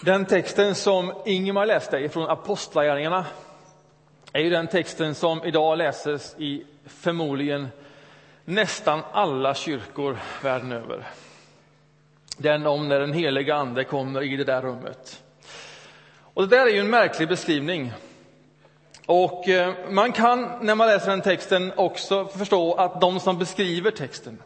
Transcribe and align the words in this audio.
Den 0.00 0.26
texten 0.26 0.74
som 0.74 1.12
Ingemar 1.24 1.66
läste 1.66 2.08
från 2.08 2.30
Apostlagärningarna 2.30 3.26
är 4.32 4.40
ju 4.40 4.50
den 4.50 4.66
texten 4.66 5.14
som 5.14 5.44
idag 5.44 5.78
läses 5.78 6.36
i 6.38 6.64
förmodligen 6.86 7.68
nästan 8.44 9.00
alla 9.12 9.54
kyrkor 9.54 10.18
världen 10.42 10.72
över. 10.72 11.06
Den 12.36 12.66
om 12.66 12.88
när 12.88 13.00
den 13.00 13.12
heliga 13.12 13.54
ande 13.54 13.84
kommer 13.84 14.22
i 14.22 14.36
det 14.36 14.44
där 14.44 14.62
rummet. 14.62 15.22
Och 16.20 16.48
det 16.48 16.56
där 16.56 16.66
är 16.66 16.70
ju 16.70 16.80
en 16.80 16.90
märklig 16.90 17.28
beskrivning. 17.28 17.92
Och 19.06 19.48
eh, 19.48 19.74
man 19.90 20.12
kan 20.12 20.58
när 20.60 20.74
man 20.74 20.88
läser 20.88 21.10
den 21.10 21.22
texten 21.22 21.72
också 21.76 22.24
förstå 22.24 22.74
att 22.74 23.00
de 23.00 23.20
som 23.20 23.38
beskriver 23.38 23.90
texten 23.90 24.42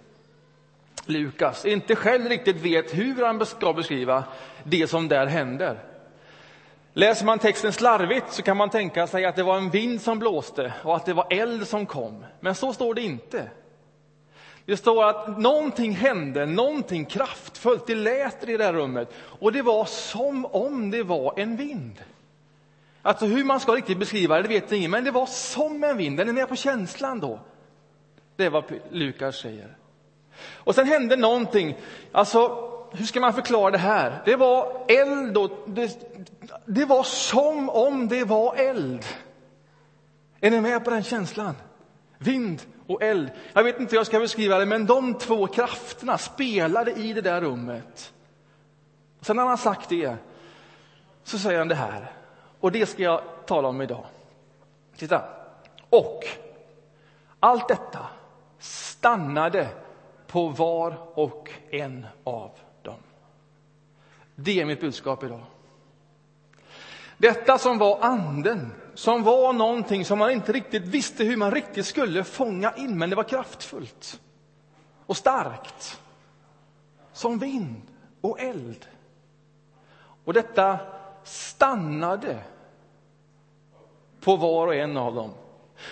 Lukas 1.06 1.64
inte 1.64 1.96
själv 1.96 2.28
riktigt 2.28 2.56
vet 2.56 2.94
hur 2.94 3.24
han 3.24 3.46
ska 3.46 3.72
beskriva 3.72 4.24
det 4.64 4.86
som 4.86 5.08
där 5.08 5.26
händer. 5.26 5.78
Läser 6.92 7.26
man 7.26 7.38
texten 7.38 7.72
slarvigt 7.72 8.32
så 8.32 8.43
kan 8.43 8.56
man 8.56 8.70
tänka 8.70 9.07
sig 9.07 9.24
att 9.24 9.36
det 9.36 9.43
var 9.43 9.57
en 9.57 9.70
vind 9.70 10.00
som 10.00 10.18
blåste 10.18 10.72
och 10.82 10.96
att 10.96 11.07
det 11.07 11.14
var 11.14 11.26
eld 11.30 11.68
som 11.68 11.86
kom. 11.86 12.24
Men 12.40 12.54
så 12.54 12.72
står 12.72 12.94
det 12.94 13.02
inte. 13.02 13.50
Det 14.66 14.76
står 14.76 15.04
att 15.04 15.38
någonting 15.38 15.93
hände, 15.93 16.46
någonting 16.46 17.04
kraftfullt. 17.04 17.86
Det 17.86 17.94
lät 17.94 18.43
i 18.43 18.46
det 18.46 18.57
där 18.57 18.72
rummet 18.72 19.08
och 19.16 19.52
det 19.52 19.62
var 19.62 19.84
som 19.84 20.46
om 20.46 20.90
det 20.90 21.02
var 21.02 21.34
en 21.36 21.57
vind. 21.57 22.02
Alltså 23.02 23.26
hur 23.26 23.44
man 23.44 23.60
ska 23.60 23.72
riktigt 23.72 23.98
beskriva 23.98 24.36
det, 24.36 24.43
det 24.43 24.48
vet 24.48 24.72
ingen, 24.72 24.90
men 24.90 25.04
det 25.04 25.10
var 25.10 25.26
som 25.26 25.84
en 25.84 25.96
vind. 25.96 26.16
Den 26.16 26.29
är 26.29 26.32
med 26.32 26.48
på 26.48 26.57
känslan 26.57 27.21
då. 27.21 27.40
Det 28.36 28.44
är 28.44 28.50
vad 28.50 28.64
Lukas 28.90 29.36
säger. 29.36 29.76
Och 30.56 30.74
sen 30.74 30.86
hände 30.86 31.16
någonting. 31.16 31.78
Alltså, 32.12 32.69
hur 32.92 33.05
ska 33.05 33.20
man 33.20 33.32
förklara 33.32 33.70
det 33.70 33.78
här? 33.78 34.22
Det 34.24 34.36
var 34.36 34.84
eld 34.88 35.36
och 35.36 35.50
det, 35.66 35.98
det 36.66 36.84
var 36.84 37.02
som 37.02 37.70
om 37.70 38.08
det 38.08 38.24
var 38.24 38.55
eld. 38.55 39.05
Är 40.40 40.50
ni 40.50 40.60
med 40.60 40.84
på 40.84 40.90
den 40.90 41.02
känslan? 41.02 41.54
Vind 42.18 42.62
och 42.86 43.02
eld. 43.02 43.30
Jag 43.52 43.64
vet 43.64 43.80
inte 43.80 43.90
hur 43.90 43.98
jag 43.98 44.06
ska 44.06 44.20
beskriva 44.20 44.58
det, 44.58 44.66
men 44.66 44.86
de 44.86 45.14
två 45.14 45.46
krafterna 45.46 46.18
spelade 46.18 46.92
i 46.92 47.12
det 47.12 47.20
där 47.20 47.40
rummet. 47.40 48.12
Sen 49.20 49.36
när 49.36 49.44
han 49.44 49.58
sagt 49.58 49.88
det, 49.88 50.16
så 51.24 51.38
säger 51.38 51.58
han 51.58 51.68
det 51.68 51.74
här. 51.74 52.12
Och 52.60 52.72
det 52.72 52.86
ska 52.86 53.02
jag 53.02 53.20
tala 53.46 53.68
om 53.68 53.82
idag. 53.82 54.04
Titta. 54.96 55.22
Och 55.90 56.24
allt 57.40 57.68
detta 57.68 58.06
stannade 58.58 59.68
på 60.33 60.48
var 60.48 60.98
och 61.14 61.50
en 61.70 62.06
av 62.25 62.50
dem. 62.83 62.98
Det 64.34 64.61
är 64.61 64.64
mitt 64.64 64.80
budskap 64.80 65.24
idag. 65.24 65.44
Detta 67.16 67.58
som 67.58 67.78
var 67.78 67.98
anden, 68.00 68.72
som 68.94 69.22
var 69.22 69.52
någonting 69.52 70.05
som 70.05 70.19
man 70.19 70.30
inte 70.30 70.52
riktigt 70.52 70.83
visste 70.83 71.24
hur 71.24 71.36
man 71.36 71.50
riktigt 71.50 71.86
skulle 71.86 72.24
fånga 72.24 72.72
in, 72.77 72.98
men 72.98 73.11
det 73.11 73.16
var 73.16 73.24
kraftfullt 73.24 74.20
och 75.06 75.16
starkt. 75.16 76.00
Som 77.12 77.39
vind 77.39 77.83
och 78.20 78.41
eld. 78.41 78.86
Och 80.24 80.33
detta 80.33 80.78
stannade 81.24 82.39
på 84.20 84.36
var 84.36 84.67
och 84.67 84.74
en 84.74 84.96
av 84.96 85.14
dem. 85.14 85.30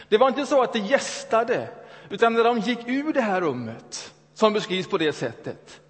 Det 0.08 0.18
var 0.18 0.28
inte 0.28 0.46
så 0.46 0.62
att 0.62 0.72
det 0.72 0.78
gästade, 0.78 1.68
utan 2.08 2.34
när 2.34 2.44
de 2.44 2.58
gick 2.58 2.88
ur 2.88 3.12
det 3.12 3.20
här 3.20 3.40
rummet 3.40 4.14
som 4.40 4.52
beskrivs 4.52 4.88
på 4.88 4.98
det 4.98 5.12
sättet, 5.12 5.80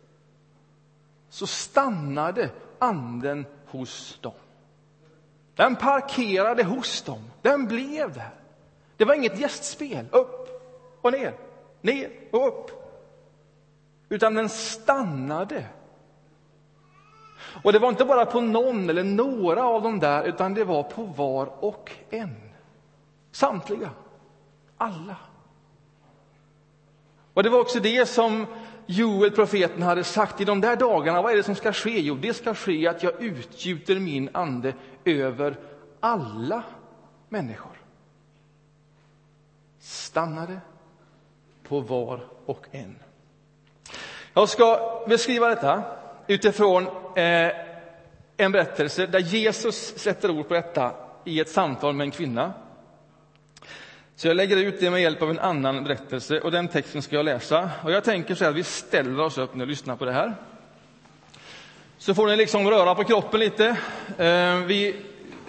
så 1.28 1.46
stannade 1.46 2.50
anden 2.78 3.46
hos 3.66 4.18
dem. 4.20 4.32
Den 5.54 5.76
parkerade 5.76 6.64
hos 6.64 7.02
dem. 7.02 7.30
Den 7.42 7.66
blev 7.66 8.14
där. 8.14 8.30
Det 8.96 9.04
var 9.04 9.14
inget 9.14 9.40
gästspel, 9.40 10.06
upp 10.12 10.48
och 11.00 11.12
ner, 11.12 11.34
ner 11.80 12.10
och 12.32 12.48
upp. 12.48 12.70
Utan 14.08 14.34
den 14.34 14.48
stannade. 14.48 15.66
Och 17.64 17.72
det 17.72 17.78
var 17.78 17.88
inte 17.88 18.04
bara 18.04 18.26
på 18.26 18.40
någon 18.40 18.90
eller 18.90 19.04
några 19.04 19.64
av 19.64 19.82
dem 19.82 19.98
där, 19.98 20.24
utan 20.24 20.54
det 20.54 20.64
var 20.64 20.82
på 20.82 21.02
var 21.02 21.64
och 21.64 21.90
en. 22.10 22.50
Samtliga. 23.32 23.90
Alla. 24.76 25.16
Och 27.34 27.42
det 27.42 27.48
var 27.48 27.60
också 27.60 27.80
det 27.80 28.08
som 28.08 28.46
Joel, 28.86 29.30
profeten, 29.30 29.82
hade 29.82 30.04
sagt 30.04 30.40
i 30.40 30.44
de 30.44 30.60
där 30.60 30.76
dagarna. 30.76 31.22
Vad 31.22 31.32
är 31.32 31.36
det 31.36 31.42
som 31.42 31.54
ska 31.54 31.72
ske? 31.72 32.00
Jo, 32.00 32.14
det 32.14 32.34
ska 32.34 32.54
ske 32.54 32.88
att 32.88 33.02
jag 33.02 33.22
utgjuter 33.22 33.96
min 33.96 34.28
ande 34.32 34.74
över 35.04 35.56
alla 36.00 36.62
människor. 37.28 37.72
Stannade 39.80 40.60
på 41.68 41.80
var 41.80 42.20
och 42.46 42.66
en. 42.70 42.96
Jag 44.34 44.48
ska 44.48 45.04
beskriva 45.08 45.48
detta 45.48 45.82
utifrån 46.26 46.86
eh, 47.16 47.52
en 48.36 48.52
berättelse 48.52 49.06
där 49.06 49.18
Jesus 49.18 49.98
sätter 49.98 50.30
ord 50.30 50.48
på 50.48 50.54
detta 50.54 50.92
i 51.24 51.40
ett 51.40 51.48
samtal 51.48 51.94
med 51.94 52.04
en 52.04 52.10
kvinna. 52.10 52.52
Så 54.20 54.28
jag 54.28 54.36
lägger 54.36 54.56
ut 54.56 54.80
det 54.80 54.90
med 54.90 55.02
hjälp 55.02 55.22
av 55.22 55.30
en 55.30 55.38
annan 55.38 55.84
berättelse 55.84 56.40
och 56.40 56.50
den 56.50 56.68
texten 56.68 57.02
ska 57.02 57.16
jag 57.16 57.24
läsa. 57.24 57.70
Och 57.82 57.92
jag 57.92 58.04
tänker 58.04 58.34
så 58.34 58.44
här, 58.44 58.52
vi 58.52 58.64
ställer 58.64 59.20
oss 59.20 59.38
upp 59.38 59.54
nu 59.54 59.64
och 59.64 59.68
lyssnar 59.68 59.96
på 59.96 60.04
det 60.04 60.12
här. 60.12 60.34
Så 61.98 62.14
får 62.14 62.26
ni 62.26 62.36
liksom 62.36 62.70
röra 62.70 62.94
på 62.94 63.04
kroppen 63.04 63.40
lite. 63.40 63.66
Eh, 64.18 64.56
vi, 64.56 64.96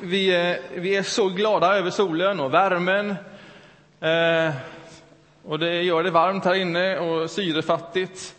vi, 0.01 0.49
eh, 0.51 0.57
vi 0.75 0.95
är 0.95 1.03
så 1.03 1.29
glada 1.29 1.77
över 1.77 1.89
solen 1.89 2.39
och 2.39 2.53
värmen. 2.53 3.15
Eh, 3.99 4.53
och 5.43 5.59
det 5.59 5.81
gör 5.81 6.03
det 6.03 6.11
varmt 6.11 6.45
här 6.45 6.55
inne 6.55 6.97
och 6.97 7.29
syrefattigt. 7.29 8.35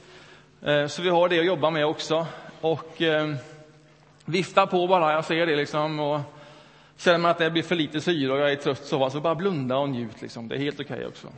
Så 0.89 1.03
vi 1.03 1.09
har 1.09 1.29
det 1.29 1.39
att 1.39 1.47
jobba 1.47 1.71
med 1.71 1.87
också. 1.87 2.27
Och 2.61 3.03
vifta 4.25 4.67
på 4.67 4.87
bara, 4.87 5.13
jag 5.13 5.25
ser 5.25 5.47
det 5.47 5.57
liksom. 5.57 6.01
Och 6.01 6.21
Känner 7.05 7.19
man 7.19 7.31
att 7.31 7.39
det 7.39 7.51
blir 7.51 7.63
för 7.63 7.77
lite 7.77 8.01
syre 8.01 8.33
och 8.33 8.39
jag 8.39 8.53
är 8.53 8.57
trött 8.57 8.85
så, 8.85 9.05
alltså 9.05 9.21
bara 9.21 9.35
blunda 9.35 9.77
och 9.77 9.89
njut. 9.89 10.23
Liksom. 10.23 10.49
Det 10.49 10.55
är 10.55 10.59
helt 10.59 10.81
okej 10.81 10.97
okay 10.97 11.07
också. 11.07 11.29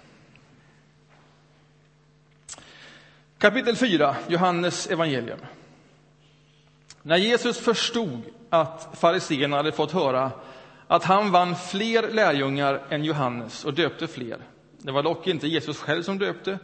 Kapitel 3.38 3.76
4, 3.76 4.16
Johannes 4.28 4.86
evangelium. 4.86 5.38
När 7.02 7.16
Jesus 7.16 7.58
förstod 7.58 8.22
att 8.50 8.88
fariseerna 8.92 9.56
hade 9.56 9.72
fått 9.72 9.92
höra 9.92 10.30
att 10.86 11.04
han 11.04 11.30
vann 11.30 11.56
fler 11.56 12.08
lärjungar 12.12 12.82
än 12.88 13.04
Johannes 13.04 13.64
och 13.64 13.74
döpte 13.74 14.06
fler, 14.06 14.38
det 14.78 14.92
var 14.92 15.02
dock 15.02 15.26
inte 15.26 15.48
Jesus 15.48 15.78
själv 15.78 16.02
som 16.02 16.18
döpte, 16.18 16.58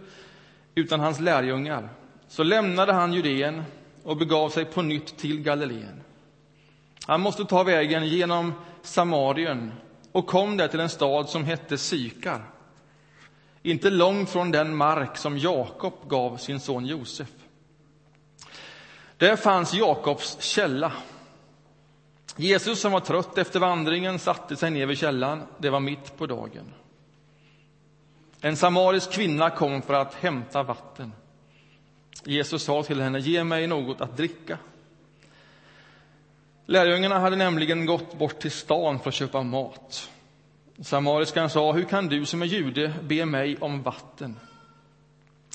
utan 0.75 1.01
hans 1.01 1.21
lärjungar, 1.21 1.89
så 2.29 2.43
lämnade 2.43 2.93
han 2.93 3.13
Judeen 3.13 3.63
och 4.03 4.17
begav 4.17 4.49
sig 4.49 4.65
på 4.65 4.83
nytt 4.83 5.19
till 5.19 5.43
Galileen. 5.43 6.00
Han 7.11 7.21
måste 7.21 7.45
ta 7.45 7.63
vägen 7.63 8.07
genom 8.07 8.55
Samarien 8.83 9.73
och 10.13 10.27
kom 10.27 10.57
där 10.57 10.69
till 10.69 10.81
en 10.81 10.89
stad 10.89 11.29
som 11.29 11.45
hette 11.45 11.79
Sykar, 11.79 12.45
inte 13.63 13.91
långt 13.91 14.31
från 14.31 14.51
den 14.51 14.77
mark 14.77 15.17
som 15.17 15.39
Jakob 15.39 15.95
gav 16.09 16.37
sin 16.37 16.61
son 16.61 16.87
Josef. 16.87 17.29
Där 19.17 19.37
fanns 19.37 19.75
Jakobs 19.75 20.41
källa. 20.41 20.93
Jesus, 22.37 22.81
som 22.81 22.93
var 22.93 23.01
trött 23.01 23.39
efter 23.39 23.61
vandringen, 23.61 24.19
satte 24.19 24.57
sig 24.57 24.71
ner 24.71 24.87
vid 24.87 24.99
källan. 24.99 25.43
Det 25.59 25.71
var 25.71 25.81
mitt 25.81 26.17
på 26.17 26.27
dagen. 26.27 26.75
En 28.41 28.57
samarisk 28.57 29.13
kvinna 29.13 29.51
kom 29.51 29.83
för 29.83 29.95
att 29.95 30.15
hämta 30.15 30.63
vatten. 30.63 31.13
Jesus 32.25 32.63
sa 32.63 32.83
till 32.83 33.01
henne, 33.01 33.19
ge 33.19 33.45
mig 33.45 33.67
något 33.67 34.01
att 34.01 34.17
dricka. 34.17 34.59
Lärjungarna 36.71 37.19
hade 37.19 37.37
nämligen 37.37 37.87
gått 37.87 38.19
bort 38.19 38.41
till 38.41 38.51
stan 38.51 38.99
för 38.99 39.09
att 39.09 39.15
köpa 39.15 39.43
mat. 39.43 40.11
Samariskan 40.81 41.51
sa, 41.51 41.73
hur 41.73 41.85
kan 41.85 42.07
du 42.07 42.25
som 42.25 42.43
är 42.43 42.47
jude 42.47 42.93
be 43.03 43.27
mig 43.27 43.57
om 43.57 43.83
vatten? 43.83 44.37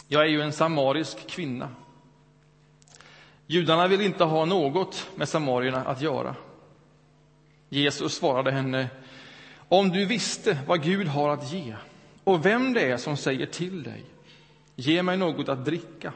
Jag 0.08 0.22
är 0.22 0.28
ju 0.28 0.42
en 0.42 0.52
samarisk 0.54 1.28
kvinna. 1.28 1.70
Judarna 3.48 3.88
vill 3.88 4.02
inte 4.02 4.24
ha 4.24 4.46
något 4.46 5.08
med 5.16 5.30
samarierna 5.30 5.84
att 5.84 6.02
göra. 6.02 6.36
Jesus 7.70 8.16
svarade 8.16 8.52
henne, 8.52 8.88
om 9.70 9.90
du 9.90 10.06
visste 10.06 10.58
vad 10.68 10.84
Gud 10.84 11.08
har 11.08 11.30
att 11.30 11.52
ge 11.52 11.76
och 12.24 12.46
vem 12.46 12.74
det 12.74 12.92
är 12.92 12.98
som 12.98 13.18
säger 13.18 13.46
till 13.46 13.84
dig, 13.84 14.04
ge 14.76 15.04
mig 15.04 15.18
något 15.18 15.50
att 15.50 15.66
dricka. 15.66 16.14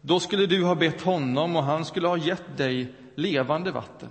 Då 0.00 0.20
skulle 0.20 0.46
du 0.46 0.64
ha 0.64 0.74
bett 0.74 1.02
honom 1.02 1.56
och 1.56 1.62
han 1.62 1.84
skulle 1.84 2.08
ha 2.08 2.16
gett 2.16 2.56
dig 2.56 2.92
levande 3.16 3.70
vatten. 3.70 4.10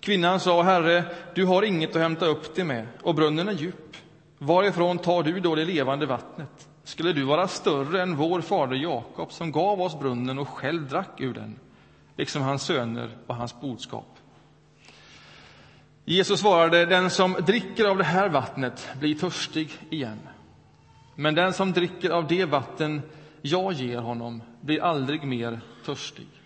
Kvinnan 0.00 0.40
sa, 0.40 0.62
Herre, 0.62 1.04
du 1.34 1.44
har 1.44 1.62
inget 1.62 1.96
att 1.96 2.02
hämta 2.02 2.26
upp 2.26 2.54
det 2.54 2.64
med 2.64 2.86
och 3.02 3.14
brunnen 3.14 3.48
är 3.48 3.52
djup. 3.52 3.96
Varifrån 4.38 4.98
tar 4.98 5.22
du 5.22 5.40
då 5.40 5.54
det 5.54 5.64
levande 5.64 6.06
vattnet? 6.06 6.68
Skulle 6.84 7.12
du 7.12 7.24
vara 7.24 7.48
större 7.48 8.02
än 8.02 8.16
vår 8.16 8.40
fader 8.40 8.76
Jakob 8.76 9.32
som 9.32 9.52
gav 9.52 9.80
oss 9.80 9.98
brunnen 9.98 10.38
och 10.38 10.48
själv 10.48 10.88
drack 10.88 11.20
ur 11.20 11.34
den 11.34 11.58
liksom 12.18 12.42
hans 12.42 12.62
söner 12.62 13.10
och 13.26 13.36
hans 13.36 13.60
boskap. 13.60 14.18
Jesus 16.04 16.40
svarade, 16.40 16.86
den 16.86 17.10
som 17.10 17.32
dricker 17.32 17.84
av 17.84 17.98
det 17.98 18.04
här 18.04 18.28
vattnet 18.28 18.88
blir 19.00 19.14
törstig 19.14 19.70
igen. 19.90 20.18
Men 21.14 21.34
den 21.34 21.52
som 21.52 21.72
dricker 21.72 22.10
av 22.10 22.26
det 22.26 22.44
vatten 22.44 23.02
jag 23.42 23.72
ger 23.72 23.98
honom 23.98 24.42
blir 24.60 24.82
aldrig 24.82 25.24
mer 25.24 25.60
törstig. 25.84 26.37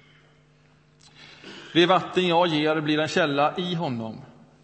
Det 1.73 1.87
vatten 1.87 2.27
jag 2.27 2.47
ger 2.47 2.81
blir 2.81 2.99
en 2.99 3.09
källa 3.09 3.55
i 3.57 3.75
honom 3.75 4.21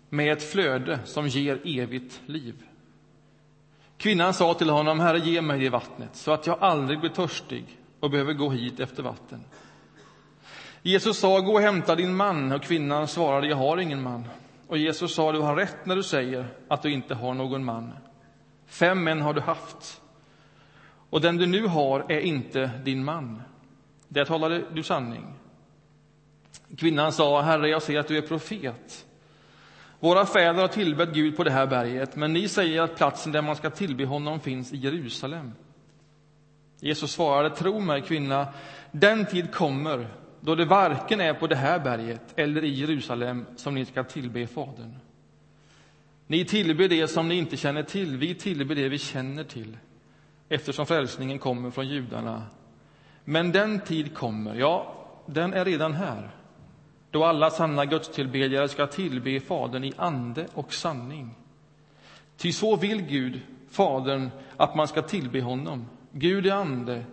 med 0.09 0.33
ett 0.33 0.51
flöde 0.53 0.99
som 1.05 1.29
ger 1.29 1.61
evigt 1.65 2.21
liv. 2.27 2.55
Kvinnan 3.97 4.35
sa 4.35 4.55
till 4.55 4.71
honom, 4.71 5.01
Herre, 5.01 5.19
ge 5.19 5.43
mig 5.43 5.61
det 5.61 5.69
vattnet 5.69 6.17
så 6.17 6.33
att 6.33 6.47
jag 6.47 6.59
aldrig 6.61 7.01
blir 7.01 7.11
törstig 7.11 7.79
och 8.01 8.11
behöver 8.11 8.33
gå 8.33 8.51
hit 8.51 8.81
efter 8.81 9.03
vatten. 9.03 9.45
Jesus 10.83 11.19
sa, 11.19 11.41
gå 11.41 11.53
och 11.53 11.61
hämta 11.61 11.97
din 11.97 12.15
man, 12.15 12.53
och 12.53 12.63
kvinnan 12.63 13.09
svarade, 13.09 13.47
jag 13.47 13.57
har 13.57 13.79
ingen 13.79 14.03
man. 14.03 14.25
Och 14.69 14.79
Jesus 14.79 15.15
sa, 15.15 15.33
du 15.33 15.39
har 15.39 15.57
rätt 15.57 15.87
när 15.87 15.97
du 15.97 16.03
säger 16.03 16.47
att 16.69 16.83
du 16.83 16.93
inte 16.93 17.15
har 17.15 17.35
någon 17.35 17.65
man. 17.65 17.93
Fem 18.67 19.05
män 19.05 19.21
har 19.21 19.35
du 19.35 19.41
haft, 19.41 20.03
och 21.11 21.21
den 21.21 21.37
du 21.37 21.47
nu 21.47 21.67
har 21.67 22.13
är 22.13 22.21
inte 22.21 22.71
din 22.85 23.05
man. 23.05 23.43
Där 24.09 24.25
talade 24.25 24.65
du 24.73 24.83
sanning. 24.83 25.38
Kvinnan 26.77 27.13
sa, 27.13 27.41
Herre, 27.41 27.69
jag 27.69 27.83
ser 27.83 27.99
att 27.99 28.09
du 28.09 28.19
är 28.19 28.23
profet. 28.23 29.07
Våra 30.01 30.27
fäder 30.27 30.61
har 30.61 30.69
tillbett 30.69 31.13
Gud 31.13 31.37
på 31.37 31.45
det 31.45 31.51
här 31.51 31.67
berget, 31.67 32.17
men 32.17 32.33
ni 32.33 32.49
säger 32.49 32.83
att 32.83 32.97
platsen 32.97 33.33
där 33.33 33.43
man 33.43 33.57
ska 33.57 33.71
tillbe 33.71 34.05
honom 34.05 34.41
finns 34.41 34.73
i 34.73 34.77
Jerusalem. 34.77 35.53
Jesus 36.81 37.13
svarade, 37.13 37.57
tro 37.57 37.81
mig 37.81 38.03
kvinna, 38.03 38.49
den 38.93 39.27
tid 39.27 39.55
kommer 39.55 40.09
då 40.41 40.55
det 40.55 40.65
varken 40.65 41.21
är 41.21 41.35
på 41.35 41.47
det 41.47 41.57
här 41.57 41.79
berget 41.79 42.23
eller 42.37 42.65
i 42.65 42.69
Jerusalem 42.69 43.47
som 43.57 43.75
ni 43.75 43.85
ska 43.85 44.05
tillbe 44.05 44.47
Fadern. 44.47 44.97
Ni 46.27 46.45
tillber 46.45 46.89
det 46.89 47.09
som 47.09 47.29
ni 47.29 47.35
inte 47.35 47.57
känner 47.57 47.83
till, 47.83 48.17
vi 48.17 48.35
tillber 48.35 48.75
det 48.75 48.89
vi 48.89 48.99
känner 48.99 49.45
till, 49.45 49.77
eftersom 50.49 50.87
frälsningen 50.87 51.39
kommer 51.39 51.71
från 51.71 51.89
judarna. 51.89 52.43
Men 53.25 53.53
den 53.53 53.81
tid 53.81 54.15
kommer, 54.15 54.55
ja, 54.55 54.95
den 55.27 55.53
är 55.53 55.65
redan 55.65 55.93
här, 55.93 56.31
då 57.11 57.25
alla 57.25 57.51
sanna 57.51 57.85
gudstillbedjare 57.85 58.69
ska 58.69 58.87
tillbe 58.87 59.41
Fadern 59.41 59.85
i 59.85 59.93
ande 59.97 60.47
och 60.55 60.75
sanning. 60.75 61.35
Ty 62.37 62.53
så 62.53 62.77
vill 62.77 63.03
Gud, 63.03 63.41
Fadern, 63.71 64.31
att 64.57 64.75
man 64.75 64.89
ska 64.89 65.03
tillbe 65.03 65.41
honom. 65.41 65.87
Gud 66.13 66.47
är 66.47 66.53
ande, 66.53 67.05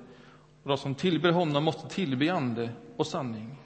och 0.63 0.69
de 0.69 0.77
som 0.77 0.95
tillber 0.95 1.31
honom 1.31 1.63
måste 1.63 1.88
tillbe 1.88 2.33
ande 2.33 2.69
och 2.97 3.07
sanning. 3.07 3.57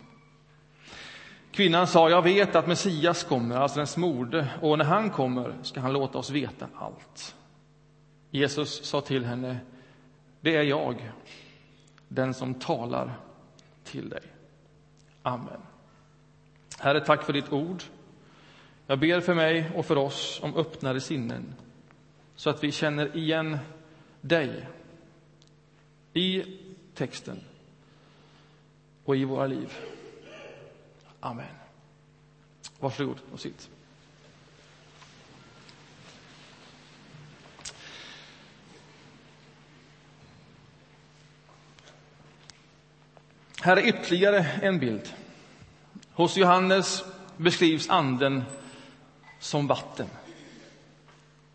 Kvinnan 1.52 1.88
sa, 1.88 2.10
jag 2.10 2.22
vet 2.22 2.56
att 2.56 2.68
Messias 2.68 3.24
kommer, 3.24 3.56
alltså 3.56 3.78
den 3.78 3.88
smorde, 3.88 4.48
och 4.62 4.78
när 4.78 4.86
han 4.86 5.10
kommer 5.10 5.54
ska 5.64 5.80
han 5.80 5.94
låta 5.94 6.18
oss 6.18 6.30
veta 6.30 6.68
allt. 6.76 7.36
Jesus 8.32 8.86
sa 8.86 9.02
till 9.02 9.26
henne, 9.26 9.58
det 10.42 10.56
är 10.56 10.64
jag, 10.64 11.12
den 12.08 12.34
som 12.34 12.54
talar 12.54 13.20
till 13.84 14.10
dig. 14.10 14.24
Amen. 15.22 15.62
Herre, 16.80 17.02
tack 17.06 17.24
för 17.24 17.34
ditt 17.34 17.52
ord. 17.52 17.84
Jag 18.88 19.00
ber 19.00 19.22
för 19.22 19.34
mig 19.34 19.72
och 19.76 19.86
för 19.86 19.98
oss 19.98 20.40
om 20.44 20.56
öppnare 20.56 21.02
sinnen 21.02 21.56
så 22.36 22.50
att 22.50 22.64
vi 22.64 22.72
känner 22.72 23.18
igen 23.18 23.58
dig 24.22 24.68
i 26.14 26.44
texten 26.94 27.40
och 29.06 29.16
i 29.16 29.26
våra 29.26 29.48
liv. 29.48 29.74
Amen. 31.20 31.46
Varsågod 32.80 33.18
och 33.32 33.40
sitt. 33.40 33.70
Här 43.62 43.78
är 43.78 43.88
ytterligare 43.88 44.46
en 44.62 44.80
bild. 44.80 45.14
Hos 46.20 46.38
Johannes 46.38 47.04
beskrivs 47.38 47.90
anden 47.90 48.44
som 49.40 49.68
vatten. 49.68 50.08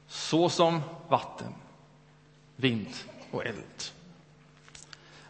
Så 0.06 0.48
som 0.48 0.80
vatten, 1.08 1.54
vind 2.56 2.88
och 3.30 3.46
eld. 3.46 3.82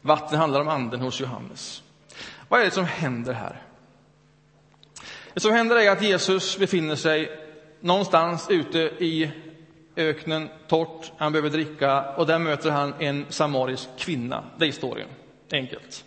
Vatten 0.00 0.38
handlar 0.38 0.60
om 0.60 0.68
anden 0.68 1.00
hos 1.00 1.20
Johannes. 1.20 1.82
Vad 2.48 2.60
är 2.60 2.64
det 2.64 2.70
som 2.70 2.84
händer 2.84 3.32
här? 3.32 3.62
Det 5.32 5.40
som 5.40 5.52
händer 5.52 5.76
är 5.76 5.90
att 5.90 6.02
Jesus 6.02 6.58
befinner 6.58 6.96
sig 6.96 7.30
någonstans 7.80 8.50
ute 8.50 8.78
i 8.78 9.32
öknen, 9.96 10.48
torrt, 10.68 11.12
han 11.16 11.32
behöver 11.32 11.50
dricka 11.50 12.14
och 12.14 12.26
där 12.26 12.38
möter 12.38 12.70
han 12.70 12.94
en 12.98 13.26
samarisk 13.28 13.88
kvinna. 13.98 14.44
Det 14.58 14.64
är 14.64 14.66
historien, 14.66 15.08
enkelt. 15.52 16.04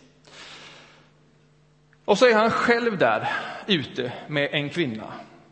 Och 2.07 2.17
så 2.17 2.25
är 2.25 2.33
han 2.33 2.51
själv 2.51 2.97
där 2.97 3.27
ute 3.65 4.11
med 4.27 4.49
en 4.51 4.69
kvinna. 4.69 5.03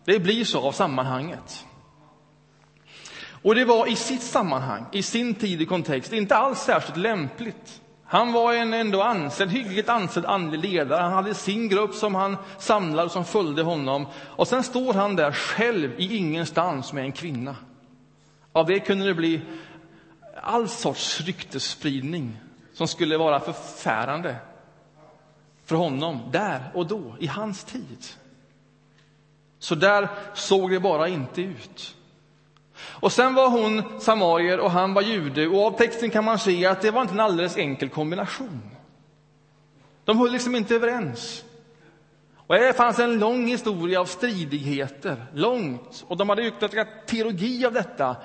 Det 0.06 0.20
blir 0.20 0.46
så 0.46 0.62
av 0.62 0.72
sammanhanget. 0.72 1.66
Och 3.42 3.56
det 3.56 3.66
var 3.66 3.88
i 3.88 3.96
sitt 3.96 4.22
sammanhang, 4.22 4.86
i 4.92 5.02
sin 5.02 5.36
tid 5.36 5.62
i 5.62 5.66
kontext, 5.66 6.14
inte 6.14 6.36
alls 6.36 6.60
särskilt 6.60 6.98
lämpligt. 6.98 7.82
Han 8.06 8.32
var 8.32 8.54
en 8.54 8.74
ändå 8.74 9.02
ansedd, 9.02 9.50
hyggligt 9.50 9.90
ansedd 9.90 10.26
andlig 10.26 10.60
ledare. 10.60 11.02
Han 11.02 11.14
hade 11.14 11.34
sin 11.34 11.70
grupp 11.70 11.94
som 11.94 12.16
han 12.16 12.38
samlade 12.60 13.06
och 13.06 13.12
som 13.12 13.26
följde 13.26 13.64
honom. 13.64 14.08
Och 14.16 14.48
sen 14.48 14.64
står 14.64 14.94
han 14.94 15.16
där 15.16 15.32
själv 15.32 16.00
i 16.00 16.18
ingenstans 16.18 16.94
med 16.94 17.04
en 17.04 17.12
kvinna. 17.12 17.56
Av 18.52 18.66
det 18.66 18.80
kunde 18.80 19.06
det 19.06 19.14
bli 19.14 19.42
all 20.42 20.68
sorts 20.68 21.22
ryktesspridning 21.22 22.38
som 22.74 22.88
skulle 22.88 23.18
vara 23.18 23.40
förfärande 23.40 24.36
för 25.66 25.76
honom 25.76 26.20
där 26.32 26.72
och 26.74 26.88
då, 26.88 27.16
i 27.20 27.28
hans 27.28 27.64
tid. 27.64 28.06
Så 29.60 29.76
där 29.76 30.10
såg 30.34 30.72
det 30.72 30.80
bara 30.80 31.08
inte 31.08 31.42
ut. 31.42 31.96
Och 32.78 33.12
sen 33.12 33.34
var 33.34 33.50
hon 33.50 34.00
samarier 34.00 34.60
och 34.60 34.72
han 34.72 34.94
var 34.94 35.02
jude 35.02 35.48
och 35.48 35.66
av 35.66 35.78
texten 35.78 36.10
kan 36.10 36.26
man 36.26 36.40
se 36.40 36.66
att 36.66 36.82
det 36.82 36.92
var 36.92 37.02
inte 37.02 37.14
en 37.14 37.20
alldeles 37.20 37.58
enkel 37.58 37.90
kombination. 37.90 38.62
De 40.06 40.18
höll 40.18 40.32
liksom 40.32 40.56
inte 40.56 40.76
överens. 40.76 41.44
Och 42.48 42.56
det 42.56 42.74
fanns 42.74 43.00
en 43.00 43.20
lång 43.20 43.48
historia 43.48 44.02
av 44.02 44.06
stridigheter, 44.06 45.26
långt. 45.34 46.06
Och 46.08 46.18
de 46.18 46.30
hade 46.30 46.42
utvecklat 46.42 46.88
teologi 47.06 47.66
av 47.66 47.74
detta. 47.74 48.16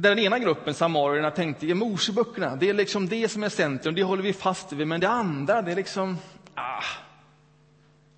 Där 0.00 0.08
den 0.10 0.18
ena 0.18 0.38
gruppen, 0.38 0.74
samarierna, 0.74 1.30
tänkte 1.30 1.66
i 1.66 1.74
Moseböckerna, 1.74 2.56
det 2.56 2.68
är 2.68 2.74
liksom 2.74 3.08
det 3.08 3.28
som 3.28 3.42
är 3.42 3.48
centrum, 3.48 3.94
det 3.94 4.02
håller 4.02 4.22
vi 4.22 4.32
fast 4.32 4.72
vid. 4.72 4.86
Men 4.86 5.00
det 5.00 5.08
andra, 5.08 5.62
det 5.62 5.72
är 5.72 5.76
liksom, 5.76 6.18
ah. 6.54 6.82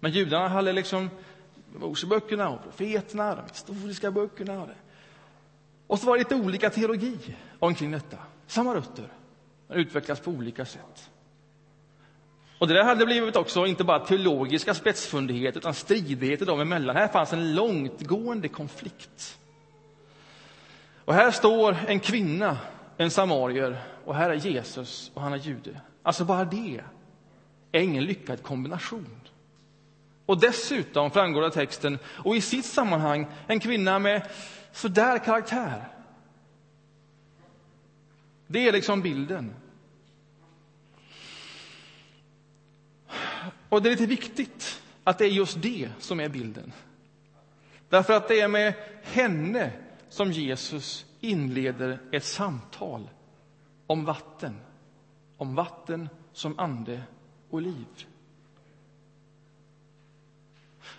Men 0.01 0.13
judarna 0.13 0.49
hade 0.49 0.73
liksom 0.73 1.11
Moseböckerna 1.77 2.49
och 2.49 2.63
profeterna, 2.63 3.35
de 3.35 3.43
historiska 3.53 4.11
böckerna. 4.11 4.69
Och 5.87 5.99
så 5.99 6.07
var 6.07 6.17
det 6.17 6.19
lite 6.19 6.35
olika 6.35 6.71
teologi 6.71 7.19
omkring 7.59 7.91
detta. 7.91 8.17
Samma 8.47 8.75
rötter, 8.75 9.09
men 9.69 9.79
utvecklas 9.79 10.21
på 10.21 10.31
olika 10.31 10.65
sätt. 10.65 11.11
Och 12.59 12.69
det 12.69 12.75
där 12.75 12.85
hade 12.85 13.07
blivit 13.07 13.37
också 13.37 13.67
inte 13.67 13.85
bara 13.85 13.99
teologiska 13.99 14.75
spetsfundigheter 14.75 15.59
utan 15.59 15.75
stridigheter 15.75 16.47
dem 16.47 16.61
emellan. 16.61 16.97
Här 16.97 17.09
fanns 17.09 17.33
en 17.33 17.55
långtgående 17.55 18.49
konflikt. 18.49 19.40
Och 21.05 21.15
här 21.15 21.31
står 21.31 21.77
en 21.87 22.01
kvinna, 22.01 22.59
en 22.97 23.11
samarier, 23.11 23.83
och 24.05 24.15
här 24.15 24.31
är 24.31 24.35
Jesus 24.35 25.11
och 25.15 25.23
han 25.23 25.33
är 25.33 25.37
jude. 25.37 25.81
Alltså 26.03 26.25
bara 26.25 26.45
det 26.45 26.81
är 27.73 27.81
ingen 27.81 28.05
lyckad 28.05 28.43
kombination. 28.43 29.21
Och 30.27 30.41
dessutom 30.41 31.11
framgår 31.11 31.41
det 31.41 31.47
av 31.47 31.51
texten, 31.51 31.99
och 32.05 32.37
i 32.37 32.41
sitt 32.41 32.65
sammanhang, 32.65 33.27
en 33.47 33.61
kvinna 33.61 33.99
med 33.99 34.29
sådär 34.73 35.19
karaktär. 35.19 35.89
Det 38.47 38.69
är 38.69 38.73
liksom 38.73 39.03
bilden. 39.03 39.55
Och 43.69 43.83
det 43.83 43.89
är 43.89 43.91
lite 43.91 44.07
viktigt 44.07 44.83
att 45.05 45.19
det 45.19 45.25
är 45.25 45.31
just 45.31 45.63
det 45.63 45.89
som 45.99 46.21
är 46.21 46.29
bilden. 46.29 46.73
Därför 47.89 48.13
att 48.13 48.29
det 48.29 48.41
är 48.41 48.49
med 48.49 48.75
henne 49.03 49.73
som 50.11 50.33
Jesus 50.33 51.07
inleder 51.21 52.01
ett 52.13 52.25
samtal 52.25 53.11
om 53.87 54.05
vatten. 54.05 54.61
Om 55.37 55.55
vatten 55.55 56.09
som 56.33 56.59
ande 56.59 57.03
och 57.51 57.63
liv. 57.63 57.87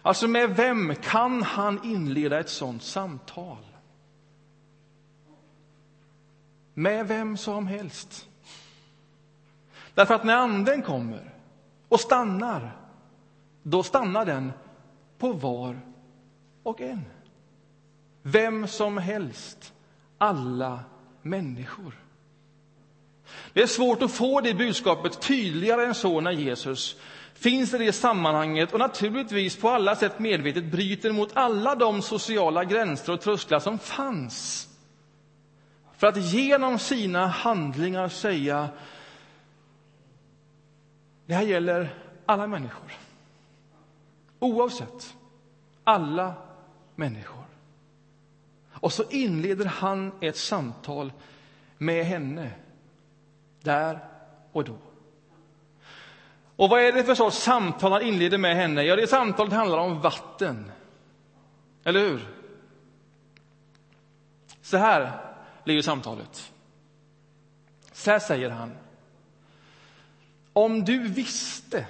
Alltså, 0.01 0.27
med 0.27 0.55
vem 0.55 0.95
kan 0.95 1.43
han 1.43 1.85
inleda 1.85 2.39
ett 2.39 2.49
sånt 2.49 2.83
samtal? 2.83 3.65
Med 6.73 7.07
vem 7.07 7.37
som 7.37 7.67
helst. 7.67 8.27
Därför 9.93 10.13
att 10.13 10.23
när 10.23 10.35
anden 10.35 10.81
kommer 10.81 11.33
och 11.87 11.99
stannar, 11.99 12.77
då 13.63 13.83
stannar 13.83 14.25
den 14.25 14.51
på 15.17 15.33
var 15.33 15.79
och 16.63 16.81
en. 16.81 17.05
Vem 18.21 18.67
som 18.67 18.97
helst, 18.97 19.73
alla 20.17 20.79
människor. 21.21 21.93
Det 23.53 23.61
är 23.61 23.67
svårt 23.67 24.01
att 24.01 24.11
få 24.11 24.41
det 24.41 24.53
budskapet 24.53 25.21
tydligare 25.21 25.85
än 25.85 25.95
så 25.95 26.21
när 26.21 26.31
Jesus 26.31 26.95
finns 27.33 27.73
i 27.73 27.77
det 27.77 27.93
sammanhanget 27.93 28.73
och 28.73 28.79
naturligtvis 28.79 29.57
på 29.57 29.69
alla 29.69 29.95
sätt 29.95 30.19
medvetet 30.19 30.71
bryter 30.71 31.11
mot 31.11 31.37
alla 31.37 31.75
de 31.75 32.01
sociala 32.01 32.63
gränser 32.65 33.13
och 33.13 33.21
trösklar 33.21 33.59
som 33.59 33.79
fanns. 33.79 34.67
För 35.97 36.07
att 36.07 36.17
genom 36.17 36.79
sina 36.79 37.27
handlingar 37.27 38.09
säga 38.09 38.69
det 41.25 41.33
här 41.33 41.43
gäller 41.43 41.93
alla 42.25 42.47
människor. 42.47 42.91
Oavsett. 44.39 45.15
Alla 45.83 46.33
människor. 46.95 47.40
Och 48.81 48.93
så 48.93 49.03
inleder 49.09 49.65
han 49.65 50.11
ett 50.21 50.37
samtal 50.37 51.13
med 51.77 52.05
henne 52.05 52.51
där 53.61 53.99
och 54.51 54.63
då. 54.63 54.77
Och 56.55 56.69
vad 56.69 56.81
är 56.81 56.91
det 56.91 57.03
för 57.03 57.15
sorts 57.15 57.37
samtal 57.37 57.91
han 57.91 58.01
inleder 58.01 58.37
med 58.37 58.55
henne? 58.55 58.83
Ja, 58.83 58.95
det 58.95 59.07
samtalet 59.07 59.53
handlar 59.53 59.77
om 59.77 60.01
vatten. 60.01 60.71
Eller 61.83 61.99
hur? 61.99 62.27
Så 64.61 64.77
här 64.77 65.19
lyder 65.63 65.81
samtalet. 65.81 66.51
Så 67.91 68.11
här 68.11 68.19
säger 68.19 68.49
han. 68.49 68.71
Om 70.53 70.85
du 70.85 71.07
visste 71.07 71.87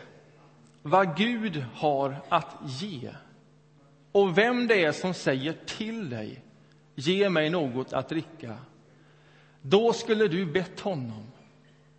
vad 0.81 1.17
Gud 1.17 1.65
har 1.75 2.15
att 2.29 2.55
ge 2.65 3.15
och 4.11 4.37
vem 4.37 4.67
det 4.67 4.83
är 4.85 4.91
som 4.91 5.13
säger 5.13 5.53
till 5.65 6.09
dig 6.09 6.43
ge 7.07 7.29
mig 7.29 7.49
något 7.49 7.93
att 7.93 8.09
dricka 8.09 8.57
då 9.61 9.93
skulle 9.93 10.27
du 10.27 10.45
bett 10.45 10.79
honom 10.79 11.27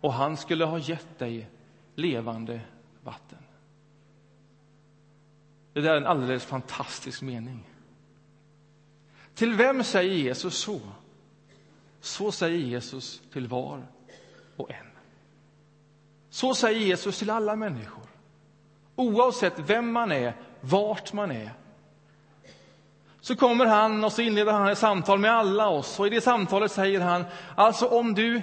och 0.01 0.13
han 0.13 0.37
skulle 0.37 0.65
ha 0.65 0.79
gett 0.79 1.19
dig 1.19 1.49
levande 1.95 2.61
vatten. 3.03 3.37
Det 5.73 5.81
där 5.81 5.93
är 5.93 5.97
en 5.97 6.05
alldeles 6.05 6.45
fantastisk 6.45 7.21
mening. 7.21 7.69
Till 9.33 9.53
vem 9.53 9.83
säger 9.83 10.13
Jesus 10.13 10.57
så? 10.57 10.79
Så 12.01 12.31
säger 12.31 12.57
Jesus 12.57 13.21
till 13.33 13.47
var 13.47 13.87
och 14.57 14.71
en. 14.71 14.85
Så 16.29 16.55
säger 16.55 16.79
Jesus 16.79 17.19
till 17.19 17.29
alla 17.29 17.55
människor. 17.55 18.03
Oavsett 18.95 19.59
vem 19.59 19.91
man 19.91 20.11
är, 20.11 20.35
vart 20.61 21.13
man 21.13 21.31
är. 21.31 21.51
Så 23.23 23.35
kommer 23.35 23.65
han 23.65 24.03
och 24.03 24.13
så 24.13 24.21
inleder 24.21 24.51
han 24.51 24.67
ett 24.67 24.77
samtal 24.77 25.19
med 25.19 25.31
alla 25.31 25.67
oss. 25.67 25.99
Och 25.99 26.07
I 26.07 26.09
det 26.09 26.21
samtalet 26.21 26.71
säger 26.71 26.99
han, 26.99 27.25
alltså 27.55 27.87
om 27.87 28.13
du... 28.13 28.41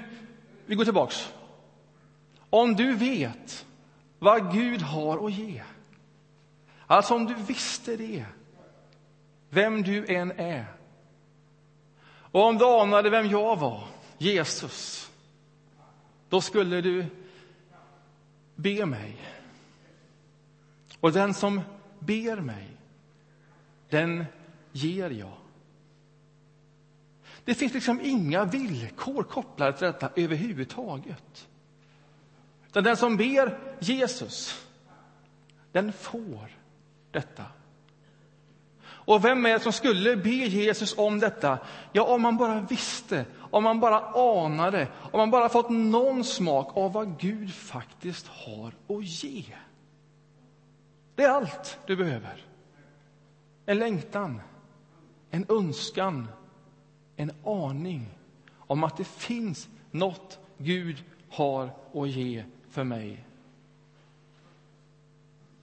Vi 0.66 0.74
går 0.74 0.84
tillbaks. 0.84 1.32
Om 2.50 2.76
du 2.76 2.94
vet 2.94 3.66
vad 4.18 4.52
Gud 4.52 4.82
har 4.82 5.26
att 5.26 5.32
ge, 5.32 5.62
alltså 6.86 7.14
om 7.14 7.26
du 7.26 7.34
visste 7.34 7.96
det, 7.96 8.24
vem 9.48 9.82
du 9.82 10.06
än 10.06 10.30
är 10.30 10.66
och 12.32 12.44
om 12.44 12.58
du 12.58 12.64
anade 12.64 13.10
vem 13.10 13.26
jag 13.26 13.56
var, 13.56 13.84
Jesus, 14.18 15.10
då 16.28 16.40
skulle 16.40 16.80
du 16.80 17.06
be 18.54 18.86
mig. 18.86 19.16
Och 21.00 21.12
den 21.12 21.34
som 21.34 21.60
ber 21.98 22.36
mig, 22.36 22.66
den 23.88 24.24
ger 24.72 25.10
jag. 25.10 25.36
Det 27.44 27.54
finns 27.54 27.74
liksom 27.74 28.00
inga 28.00 28.44
villkor 28.44 29.22
kopplade 29.22 29.72
till 29.72 29.86
detta 29.86 30.10
överhuvudtaget. 30.16 31.48
Utan 32.68 32.84
den 32.84 32.96
som 32.96 33.16
ber 33.16 33.58
Jesus, 33.80 34.66
den 35.72 35.92
får 35.92 36.48
detta. 37.10 37.44
Och 38.82 39.24
vem 39.24 39.46
är 39.46 39.52
det 39.52 39.60
som 39.60 39.72
skulle 39.72 40.16
be 40.16 40.30
Jesus 40.30 40.98
om 40.98 41.18
detta? 41.18 41.58
Ja, 41.92 42.02
om 42.02 42.22
man 42.22 42.36
bara 42.36 42.60
visste, 42.60 43.24
om 43.38 43.64
man 43.64 43.80
bara 43.80 44.00
anade, 44.44 44.88
om 45.12 45.18
man 45.18 45.30
bara 45.30 45.48
fått 45.48 45.70
någon 45.70 46.24
smak 46.24 46.76
av 46.76 46.92
vad 46.92 47.18
Gud 47.18 47.54
faktiskt 47.54 48.26
har 48.26 48.72
att 48.88 49.04
ge. 49.04 49.44
Det 51.14 51.24
är 51.24 51.30
allt 51.30 51.78
du 51.86 51.96
behöver. 51.96 52.44
En 53.66 53.78
längtan, 53.78 54.40
en 55.30 55.46
önskan, 55.48 56.28
en 57.16 57.32
aning 57.44 58.10
om 58.58 58.84
att 58.84 58.96
det 58.96 59.04
finns 59.04 59.68
något 59.90 60.38
Gud 60.58 61.04
har 61.30 61.70
att 61.94 62.08
ge 62.08 62.44
för 62.70 62.84
mig. 62.84 63.24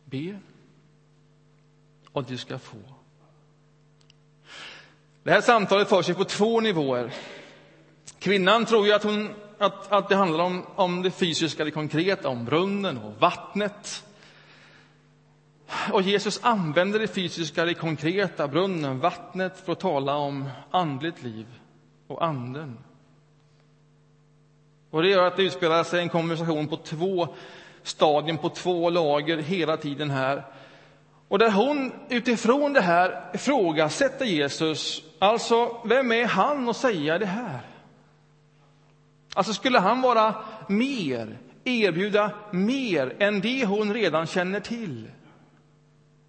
Be 0.05 0.39
och 2.12 2.24
du 2.24 2.38
ska 2.38 2.59
få. 2.59 2.77
Det 5.24 5.31
här 5.31 5.41
samtalet 5.41 5.89
förs 5.89 6.07
på 6.07 6.24
två 6.24 6.59
nivåer. 6.59 7.13
Kvinnan 8.19 8.65
tror 8.65 8.88
ju 8.88 8.93
att, 8.93 9.03
hon, 9.03 9.29
att, 9.57 9.91
att 9.91 10.09
det 10.09 10.15
handlar 10.15 10.43
om, 10.43 10.65
om 10.75 11.01
det 11.01 11.12
fysiska, 11.12 11.65
det 11.65 11.71
konkreta, 11.71 12.29
om 12.29 12.45
brunnen 12.45 12.97
och 12.97 13.13
vattnet. 13.19 14.06
Och 15.91 16.01
Jesus 16.01 16.39
använder 16.43 17.00
det 17.00 17.07
fysiska, 17.07 17.65
det 17.65 17.74
konkreta, 17.74 18.47
brunnen, 18.47 19.00
vattnet 19.00 19.59
för 19.65 19.71
att 19.71 19.79
tala 19.79 20.15
om 20.15 20.50
andligt 20.71 21.24
liv 21.24 21.45
och 22.07 22.25
anden. 22.25 22.77
Och 24.89 25.01
det 25.01 25.09
gör 25.09 25.27
att 25.27 25.36
det 25.36 25.43
utspelar 25.43 25.83
sig 25.83 26.01
en 26.01 26.09
konversation 26.09 26.67
på 26.67 26.77
två 26.77 27.27
stadier, 27.83 28.38
på 28.38 28.50
två 28.50 28.89
lager 28.89 29.38
hela 29.38 29.77
tiden 29.77 30.09
här. 30.09 30.43
Och 31.27 31.39
där 31.39 31.51
hon 31.51 31.91
utifrån 32.09 32.74
det 32.74 32.81
här 32.81 33.31
ifrågasätter 33.33 34.25
Jesus. 34.25 35.03
Alltså, 35.19 35.77
vem 35.86 36.12
är 36.12 36.25
han 36.25 36.69
att 36.69 36.77
säga 36.77 37.17
det 37.17 37.25
här? 37.25 37.59
Alltså, 39.33 39.53
skulle 39.53 39.79
han 39.79 40.01
vara 40.01 40.36
mer, 40.67 41.38
erbjuda 41.63 42.31
mer 42.51 43.15
än 43.19 43.41
det 43.41 43.65
hon 43.65 43.93
redan 43.93 44.27
känner 44.27 44.59
till? 44.59 45.07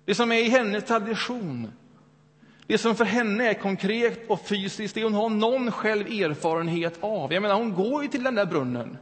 Det 0.08 0.14
som 0.14 0.32
är 0.32 0.36
i 0.36 0.48
hennes 0.48 0.84
tradition, 0.84 1.72
det 2.66 2.78
som 2.78 2.96
för 2.96 3.04
henne 3.04 3.50
är 3.50 3.54
konkret 3.54 4.30
och 4.30 4.46
fysiskt, 4.46 4.94
det 4.94 5.04
hon 5.04 5.14
har 5.14 5.28
någon 5.28 5.72
själv 5.72 6.06
erfarenhet 6.06 6.98
av. 7.00 7.32
Jag 7.32 7.42
menar, 7.42 7.54
hon 7.54 7.74
går 7.74 8.02
ju 8.02 8.08
till 8.08 8.22
den 8.22 8.34
där 8.34 8.46
brunnen. 8.46 8.98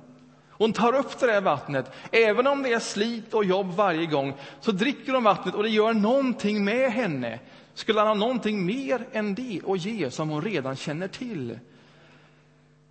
Hon 0.51 0.73
tar 0.73 0.95
upp 0.97 1.21
det 1.21 1.27
där 1.27 1.41
vattnet. 1.41 1.93
Även 2.13 2.47
om 2.47 2.63
det 2.63 2.73
är 2.73 2.79
slit 2.79 3.35
och 3.35 3.45
jobb 3.45 3.67
varje 3.67 4.07
gång 4.07 4.35
så 4.61 4.73
dricker 4.73 5.13
hon 5.13 5.25
vattnet 5.25 5.55
och 5.55 5.63
det 5.63 5.69
gör 5.69 5.93
någonting 5.93 6.65
med 6.65 6.93
henne. 6.93 7.41
Skulle 7.75 8.01
han 8.01 8.09
ha 8.09 8.15
någonting 8.15 8.67
mer 8.67 9.07
än 9.13 9.35
det 9.35 9.61
att 9.67 9.85
ge 9.85 10.11
som 10.11 10.29
hon 10.29 10.43
redan 10.43 10.77
känner 10.77 11.09
till? 11.09 11.59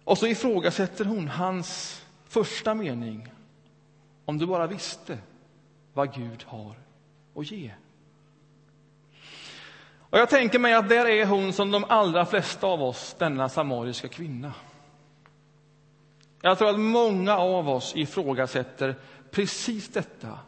Och 0.04 0.18
så 0.18 0.28
ifrågasätter 0.28 1.06
hon 1.06 1.28
hans 1.28 2.02
första 2.28 2.76
mening. 2.76 3.28
Om 4.26 4.38
du 4.38 4.46
bara 4.46 4.68
visste 4.68 5.18
vad 5.94 6.14
Gud 6.14 6.44
har 6.48 6.76
att 7.36 7.52
ge. 7.52 7.72
Och 10.16 10.22
jag 10.22 10.30
tänker 10.30 10.60
mig 10.60 10.74
att 10.74 10.90
där 10.90 11.06
är 11.06 11.26
hon 11.26 11.54
som 11.54 11.72
de 11.72 11.84
allra 11.84 12.26
flesta 12.26 12.68
av 12.68 12.84
oss, 12.84 13.16
denna 13.20 13.50
samariska 13.50 14.08
kvinna. 14.08 14.54
Jag 16.42 16.58
tror 16.58 16.70
att 16.70 16.80
många 16.80 17.38
av 17.38 17.70
oss 17.70 17.96
ifrågasätter 17.96 18.96
precis 19.32 19.88
detta. 19.88 20.40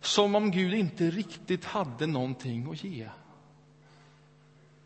Som 0.00 0.34
om 0.34 0.50
Gud 0.50 0.74
inte 0.74 1.04
riktigt 1.04 1.64
hade 1.64 2.06
någonting 2.06 2.70
att 2.70 2.84
ge. 2.84 3.08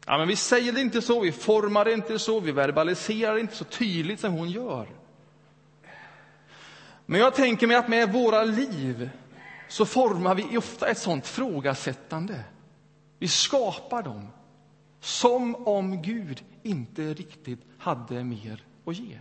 Ja, 0.07 0.19
men 0.19 0.29
vi 0.29 0.37
säger 0.37 0.73
det 0.73 0.81
inte 0.81 1.03
så, 1.03 1.21
vi 1.21 1.33
formar 1.33 1.85
det 1.85 1.93
inte 1.93 2.19
så, 2.19 2.41
vi 2.41 2.53
verbaliserar 2.53 3.35
det 3.35 3.41
inte 3.41 3.57
så 3.57 3.65
tydligt 3.65 4.21
som 4.21 4.33
hon 4.33 4.51
gör. 4.51 4.89
Men 7.07 7.21
jag 7.21 7.35
tänker 7.35 7.67
mig 7.67 7.77
att 7.77 7.89
med 7.89 8.13
våra 8.13 8.45
liv 8.45 9.11
så 9.69 9.87
formar 9.87 10.35
vi 10.35 10.59
ofta 10.59 10.87
ett 10.87 10.99
sånt 10.99 11.27
frågasättande. 11.27 12.45
Vi 13.19 13.29
skapar 13.29 14.03
dem 14.03 14.29
som 15.01 15.69
om 15.69 16.03
Gud 16.03 16.45
inte 16.63 17.15
riktigt 17.15 17.61
hade 17.79 18.25
mer 18.25 18.65
att 18.85 18.97
ge. 18.97 19.19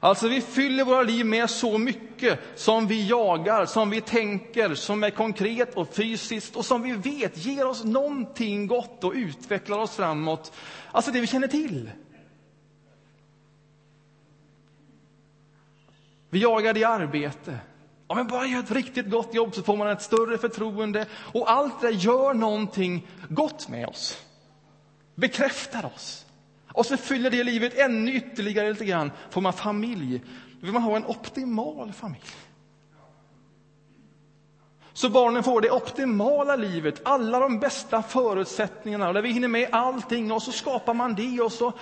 Alltså, 0.00 0.28
vi 0.28 0.40
fyller 0.40 0.84
våra 0.84 1.02
liv 1.02 1.26
med 1.26 1.50
så 1.50 1.78
mycket 1.78 2.40
som 2.54 2.86
vi 2.86 3.08
jagar, 3.08 3.66
som 3.66 3.90
vi 3.90 4.00
tänker, 4.00 4.74
som 4.74 5.04
är 5.04 5.10
konkret 5.10 5.74
och 5.74 5.94
fysiskt 5.94 6.56
och 6.56 6.64
som 6.64 6.82
vi 6.82 6.92
vet 6.92 7.36
ger 7.46 7.66
oss 7.66 7.84
någonting 7.84 8.66
gott 8.66 9.04
och 9.04 9.12
utvecklar 9.12 9.78
oss 9.78 9.96
framåt. 9.96 10.52
Alltså 10.92 11.10
det 11.10 11.20
vi 11.20 11.26
känner 11.26 11.48
till. 11.48 11.90
Vi 16.30 16.38
jagar 16.38 16.76
i 16.76 16.84
arbete. 16.84 17.58
Om 18.06 18.16
man 18.16 18.26
bara 18.26 18.46
gör 18.46 18.60
ett 18.60 18.70
riktigt 18.70 19.10
gott 19.10 19.34
jobb 19.34 19.54
så 19.54 19.62
får 19.62 19.76
man 19.76 19.88
ett 19.88 20.02
större 20.02 20.38
förtroende. 20.38 21.06
Och 21.12 21.50
allt 21.50 21.80
det 21.80 21.90
gör 21.90 22.34
någonting 22.34 23.06
gott 23.28 23.68
med 23.68 23.86
oss. 23.86 24.22
Bekräftar 25.14 25.86
oss. 25.94 26.26
Och 26.72 26.86
så 26.86 26.96
fyller 26.96 27.30
det 27.30 27.44
livet 27.44 27.78
ännu 27.78 28.12
ytterligare 28.12 28.70
lite 28.70 28.84
grann. 28.84 29.10
Får 29.30 29.40
man 29.40 29.52
familj, 29.52 30.22
då 30.60 30.66
vill 30.66 30.72
man 30.72 30.82
ha 30.82 30.96
en 30.96 31.06
optimal 31.06 31.92
familj. 31.92 32.24
Så 34.92 35.08
barnen 35.08 35.42
får 35.42 35.60
det 35.60 35.70
optimala 35.70 36.56
livet, 36.56 37.00
alla 37.04 37.40
de 37.40 37.58
bästa 37.58 38.02
förutsättningarna, 38.02 39.12
där 39.12 39.22
vi 39.22 39.30
hinner 39.30 39.48
med 39.48 39.68
allting 39.72 40.32
och 40.32 40.42
så 40.42 40.52
skapar 40.52 40.94
man 40.94 41.14
det 41.14 41.40
och 41.40 41.52
så, 41.52 41.72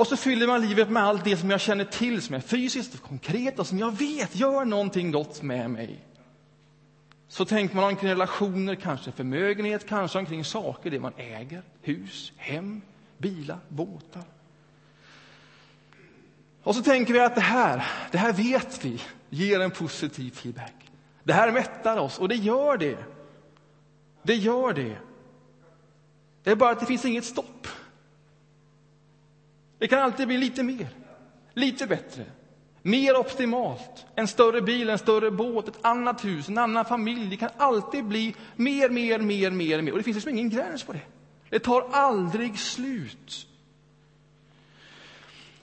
och 0.00 0.06
så 0.06 0.16
fyller 0.16 0.46
man 0.46 0.60
livet 0.60 0.90
med 0.90 1.02
allt 1.02 1.24
det 1.24 1.36
som 1.36 1.50
jag 1.50 1.60
känner 1.60 1.84
till, 1.84 2.22
som 2.22 2.34
är 2.34 2.40
fysiskt 2.40 2.94
och 2.94 3.02
konkret 3.02 3.58
och 3.58 3.66
som 3.66 3.78
jag 3.78 3.98
vet 3.98 4.36
gör 4.36 4.64
någonting 4.64 5.10
gott 5.10 5.42
med 5.42 5.70
mig. 5.70 6.00
Så 7.28 7.44
tänker 7.44 7.76
man 7.76 7.84
omkring 7.84 8.10
relationer, 8.10 8.74
kanske 8.74 9.12
förmögenhet, 9.12 9.88
kanske 9.88 10.18
omkring 10.18 10.44
saker, 10.44 10.90
det 10.90 11.00
man 11.00 11.12
äger, 11.16 11.62
hus, 11.82 12.32
hem, 12.36 12.82
bilar, 13.18 13.58
båtar. 13.68 14.22
Och 16.62 16.74
så 16.74 16.82
tänker 16.82 17.12
vi 17.12 17.20
att 17.20 17.34
det 17.34 17.40
här, 17.40 17.86
det 18.12 18.18
här 18.18 18.32
vet 18.32 18.84
vi 18.84 19.00
ger 19.30 19.60
en 19.60 19.70
positiv 19.70 20.30
feedback. 20.30 20.74
Det 21.24 21.32
här 21.32 21.52
mättar 21.52 21.96
oss, 21.96 22.18
och 22.18 22.28
det 22.28 22.36
gör 22.36 22.76
det. 22.76 22.98
Det 24.22 24.34
gör 24.34 24.72
det. 24.72 24.96
Det 26.42 26.50
är 26.50 26.56
bara 26.56 26.70
att 26.70 26.80
det 26.80 26.86
finns 26.86 27.04
inget 27.04 27.24
stopp. 27.24 27.66
Det 29.80 29.88
kan 29.88 29.98
alltid 29.98 30.26
bli 30.26 30.38
lite 30.38 30.62
mer, 30.62 30.88
lite 31.54 31.86
bättre, 31.86 32.24
mer 32.82 33.16
optimalt. 33.16 34.06
En 34.14 34.28
större 34.28 34.62
bil, 34.62 34.90
en 34.90 34.98
större 34.98 35.30
båt, 35.30 35.68
ett 35.68 35.84
annat 35.84 36.24
hus, 36.24 36.48
en 36.48 36.58
annan 36.58 36.84
familj. 36.84 37.30
Det 37.30 37.36
kan 37.36 37.50
alltid 37.56 38.04
bli 38.04 38.34
mer, 38.56 38.88
mer, 38.88 39.18
mer, 39.18 39.50
mer, 39.50 39.82
mer. 39.82 39.92
Och 39.92 39.98
det 39.98 40.04
finns 40.04 40.14
liksom 40.14 40.32
ingen 40.32 40.50
gräns 40.50 40.82
på 40.82 40.92
det. 40.92 41.00
Det 41.50 41.58
tar 41.58 41.88
aldrig 41.92 42.58
slut. 42.58 43.46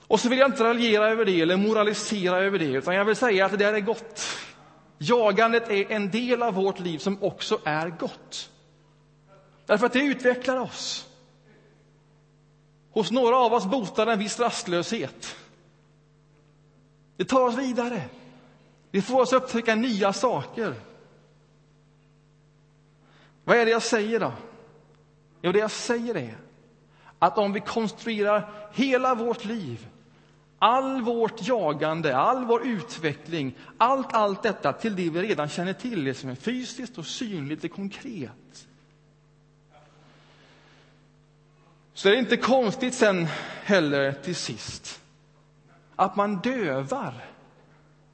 Och 0.06 0.20
så 0.20 0.28
vill 0.28 0.38
jag 0.38 0.48
inte 0.48 0.64
raljera 0.64 1.08
över 1.08 1.24
det 1.24 1.40
eller 1.40 1.56
moralisera 1.56 2.38
över 2.38 2.58
det, 2.58 2.72
utan 2.72 2.94
jag 2.94 3.04
vill 3.04 3.16
säga 3.16 3.44
att 3.44 3.50
det 3.50 3.58
där 3.58 3.74
är 3.74 3.80
gott. 3.80 4.22
Jagandet 4.98 5.70
är 5.70 5.90
en 5.90 6.10
del 6.10 6.42
av 6.42 6.54
vårt 6.54 6.80
liv 6.80 6.98
som 6.98 7.22
också 7.22 7.60
är 7.64 7.88
gott. 7.88 8.50
Därför 9.66 9.86
att 9.86 9.92
det 9.92 10.02
utvecklar 10.02 10.56
oss. 10.56 11.07
Hos 12.90 13.10
några 13.10 13.36
av 13.36 13.52
oss 13.52 13.66
botar 13.66 14.06
en 14.06 14.18
viss 14.18 14.40
rastlöshet. 14.40 15.36
Det 17.16 17.24
tar 17.24 17.40
oss 17.40 17.58
vidare. 17.58 18.02
Det 18.90 19.02
får 19.02 19.20
oss 19.20 19.32
upptäcka 19.32 19.74
nya 19.74 20.12
saker. 20.12 20.74
Vad 23.44 23.56
är 23.56 23.64
det 23.64 23.70
jag 23.70 23.82
säger 23.82 24.20
då? 24.20 24.32
Jo, 25.42 25.52
det 25.52 25.58
jag 25.58 25.70
säger 25.70 26.14
är 26.14 26.36
att 27.18 27.38
om 27.38 27.52
vi 27.52 27.60
konstruerar 27.60 28.70
hela 28.72 29.14
vårt 29.14 29.44
liv 29.44 29.88
all 30.58 31.02
vårt 31.02 31.48
jagande, 31.48 32.16
all 32.16 32.44
vår 32.44 32.66
utveckling, 32.66 33.56
allt, 33.78 34.14
allt 34.14 34.42
detta 34.42 34.72
till 34.72 34.96
det 34.96 35.10
vi 35.10 35.22
redan 35.22 35.48
känner 35.48 35.72
till, 35.72 36.04
det 36.04 36.14
som 36.14 36.30
är 36.30 36.34
fysiskt 36.34 36.98
och 36.98 37.06
synligt 37.06 37.64
och 37.64 37.70
konkret. 37.70 38.67
Så 41.98 42.08
är 42.08 42.12
det 42.12 42.18
inte 42.18 42.36
konstigt 42.36 42.94
sen 42.94 43.26
heller 43.62 44.12
till 44.12 44.36
sist 44.36 45.00
att 45.96 46.16
man 46.16 46.40
dövar 46.40 47.24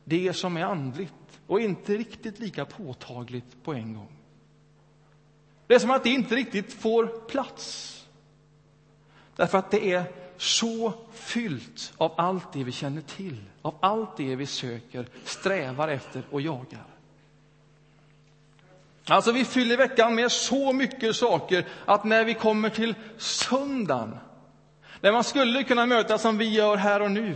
det 0.05 0.33
som 0.33 0.57
är 0.57 0.65
andligt 0.65 1.13
och 1.47 1.61
inte 1.61 1.97
riktigt 1.97 2.39
lika 2.39 2.65
påtagligt 2.65 3.63
på 3.65 3.73
en 3.75 3.95
gång. 3.95 4.17
Det 5.67 5.75
är 5.75 5.79
som 5.79 5.91
att 5.91 6.05
det 6.05 6.11
inte 6.11 6.37
riktigt 6.37 6.73
får 6.73 7.07
plats. 7.07 7.91
Därför 9.37 9.59
att 9.59 9.71
det 9.71 9.93
är 9.93 10.05
så 10.37 10.93
fyllt 11.13 11.93
av 11.97 12.13
allt 12.17 12.53
det 12.53 12.65
vi 12.65 12.73
känner 12.73 13.03
till, 13.03 13.45
av 13.63 13.75
allt 13.81 14.17
det 14.17 14.37
vi 14.37 14.47
söker, 14.47 15.07
strävar 15.25 15.89
efter 15.89 16.23
och 16.31 16.41
jagar. 16.41 16.94
Alltså, 19.09 19.33
vi 19.33 19.45
fyller 19.45 19.77
veckan 19.77 20.15
med 20.15 20.33
så 20.33 20.73
mycket 20.73 21.17
saker 21.17 21.67
att 21.85 22.05
när 22.05 22.25
vi 22.25 22.35
kommer 22.35 22.69
till 22.69 22.95
söndagen, 23.19 24.17
när 25.01 25.13
man 25.13 25.25
skulle 25.25 25.65
kunna 25.65 25.87
mötas 25.87 26.23
som 26.23 26.39
vi 26.39 26.49
gör 26.49 26.77
här 26.77 27.03
och 27.03 27.11
nu, 27.11 27.35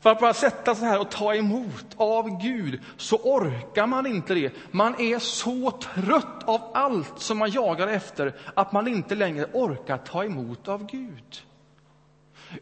för 0.00 0.10
att 0.10 0.20
bara 0.20 0.34
sätta 0.34 0.74
sig 0.74 0.88
här 0.88 1.00
och 1.00 1.10
ta 1.10 1.34
emot 1.34 1.86
av 1.96 2.42
Gud, 2.42 2.80
så 2.96 3.16
orkar 3.16 3.86
man 3.86 4.06
inte 4.06 4.34
det. 4.34 4.52
Man 4.70 5.00
är 5.00 5.18
så 5.18 5.70
trött 5.70 6.42
av 6.44 6.70
allt 6.74 7.12
som 7.20 7.38
man 7.38 7.50
jagar 7.50 7.88
efter 7.88 8.34
att 8.54 8.72
man 8.72 8.88
inte 8.88 9.14
längre 9.14 9.46
orkar 9.52 9.98
ta 9.98 10.24
emot 10.24 10.68
av 10.68 10.86
Gud. 10.86 11.42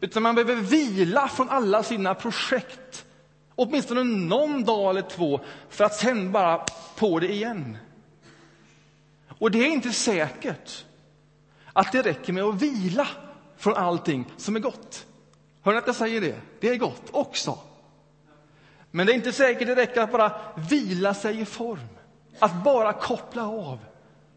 Utan 0.01 0.23
man 0.23 0.35
behöver 0.35 0.55
vila 0.55 1.27
från 1.27 1.49
alla 1.49 1.83
sina 1.83 2.15
projekt, 2.15 3.05
åtminstone 3.55 4.03
någon 4.03 4.63
dag 4.63 4.89
eller 4.89 5.01
två, 5.01 5.39
för 5.69 5.83
att 5.83 5.95
sen 5.95 6.31
bara 6.31 6.65
på 6.97 7.19
det 7.19 7.31
igen. 7.31 7.77
Och 9.43 9.51
det 9.51 9.65
är 9.65 9.69
inte 9.69 9.91
säkert 9.91 10.85
att 11.73 11.91
det 11.91 12.01
räcker 12.01 12.33
med 12.33 12.43
att 12.43 12.61
vila 12.61 13.07
från 13.57 13.75
allting 13.75 14.25
som 14.37 14.55
är 14.55 14.59
gott. 14.59 15.05
Hör 15.61 15.71
ni 15.71 15.77
att 15.77 15.87
jag 15.87 15.95
säger 15.95 16.21
det? 16.21 16.41
Det 16.59 16.69
är 16.69 16.77
gott 16.77 17.03
också. 17.11 17.59
Men 18.91 19.05
det 19.05 19.13
är 19.13 19.15
inte 19.15 19.31
säkert 19.31 19.67
det 19.67 19.75
räcker 19.75 20.01
att 20.01 20.11
bara 20.11 20.41
vila 20.55 21.13
sig 21.13 21.39
i 21.39 21.45
form. 21.45 21.87
Att 22.39 22.63
bara 22.63 22.93
koppla 22.93 23.47
av 23.47 23.79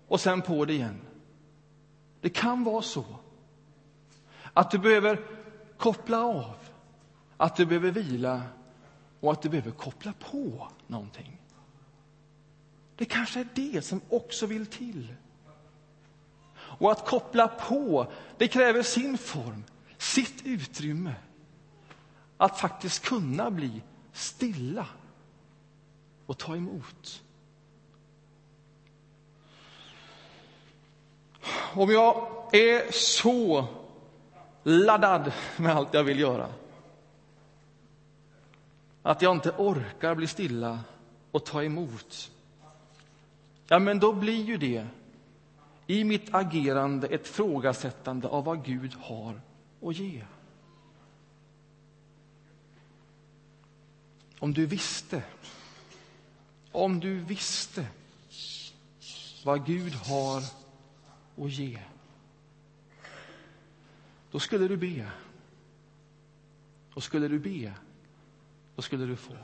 och 0.09 0.21
sen 0.21 0.43
på 0.43 0.65
det 0.65 0.73
igen. 0.73 1.01
Det 2.21 2.31
kan 2.31 2.65
vara 2.65 2.83
så 2.83 3.05
att 4.53 4.71
du 4.71 4.79
behöver 4.79 5.21
koppla 5.77 6.25
av, 6.25 6.57
att 7.37 7.57
du 7.57 7.67
behöver 7.67 7.91
vila 7.91 8.43
och 9.21 9.33
att 9.33 9.43
du 9.43 9.49
behöver 9.49 9.71
koppla 9.71 10.13
på 10.31 10.69
någonting. 10.87 11.36
Det 12.97 13.05
kanske 13.05 13.41
är 13.41 13.49
det 13.55 13.85
som 13.85 14.01
också 14.09 14.47
vill 14.47 14.67
till. 14.67 15.15
Och 16.57 16.93
att 16.93 17.07
koppla 17.07 17.49
på, 17.49 18.13
det 18.37 18.49
kräver 18.49 18.83
sin 18.83 19.19
form, 19.19 19.65
sitt 19.99 20.47
utrymme. 20.47 21.15
Att 22.37 22.61
faktiskt 22.61 23.05
kunna 23.05 23.51
bli 23.51 23.83
stilla 24.13 24.87
och 26.27 26.39
ta 26.39 26.57
emot. 26.57 27.23
Om 31.75 31.91
jag 31.91 32.29
är 32.53 32.93
så 32.93 33.67
laddad 34.63 35.33
med 35.57 35.77
allt 35.77 35.95
jag 35.95 36.05
vill 36.05 36.21
göra. 36.21 36.49
Att 39.03 39.23
jag 39.23 39.37
inte 39.37 39.51
orkar 39.51 40.15
bli 40.15 40.27
stilla 40.27 40.81
och 41.31 41.45
ta 41.45 41.63
emot. 41.63 42.31
Ja, 43.69 43.79
men 43.79 43.99
då 43.99 44.13
blir 44.13 44.45
ju 44.45 44.57
det 44.57 44.87
i 45.87 46.05
mitt 46.05 46.35
agerande 46.35 47.07
ett 47.07 47.29
frågasättande 47.29 48.29
av 48.29 48.45
vad 48.45 48.65
Gud 48.65 48.95
har 48.95 49.41
att 49.83 49.97
ge. 49.97 50.25
Om 54.39 54.53
du 54.53 54.67
visste, 54.67 55.23
om 56.73 57.01
du 57.01 57.19
visste 57.19 57.87
vad 59.45 59.67
Gud 59.67 59.95
har 59.95 60.43
att 61.37 61.51
ge 61.51 61.79
då 64.37 64.41
skulle 64.41 64.69
du 64.69 64.77
be. 64.77 65.11
Och 66.95 67.03
skulle 67.03 67.29
du 67.29 67.39
be, 67.39 67.73
då 68.75 68.83
skulle 68.83 69.07
du 69.07 69.17
få. 69.17 69.37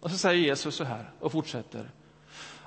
Och 0.00 0.10
så 0.10 0.18
säger 0.18 0.46
Jesus 0.46 0.74
så 0.74 0.84
här 0.84 1.10
och 1.20 1.32
fortsätter. 1.32 1.90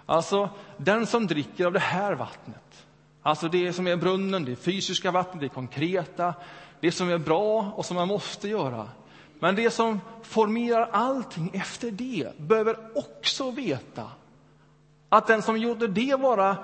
Alltså, 0.09 0.49
den 0.77 1.07
som 1.07 1.27
dricker 1.27 1.65
av 1.65 1.73
det 1.73 1.79
här 1.79 2.13
vattnet, 2.13 2.87
alltså 3.21 3.47
det 3.49 3.73
som 3.73 3.87
är 3.87 3.95
brunnen, 3.95 4.45
det 4.45 4.55
fysiska 4.55 5.11
vattnet, 5.11 5.41
det 5.41 5.49
konkreta, 5.49 6.33
det 6.79 6.91
som 6.91 7.09
är 7.09 7.17
bra 7.17 7.73
och 7.75 7.85
som 7.85 7.95
man 7.95 8.07
måste 8.07 8.47
göra. 8.47 8.89
Men 9.39 9.55
det 9.55 9.71
som 9.71 10.01
formerar 10.23 10.89
allting 10.91 11.51
efter 11.53 11.91
det 11.91 12.37
behöver 12.37 12.97
också 12.97 13.51
veta 13.51 14.11
att 15.09 15.27
den 15.27 15.41
som 15.41 15.57
gjorde 15.57 15.87
det 15.87 16.15
vara 16.15 16.57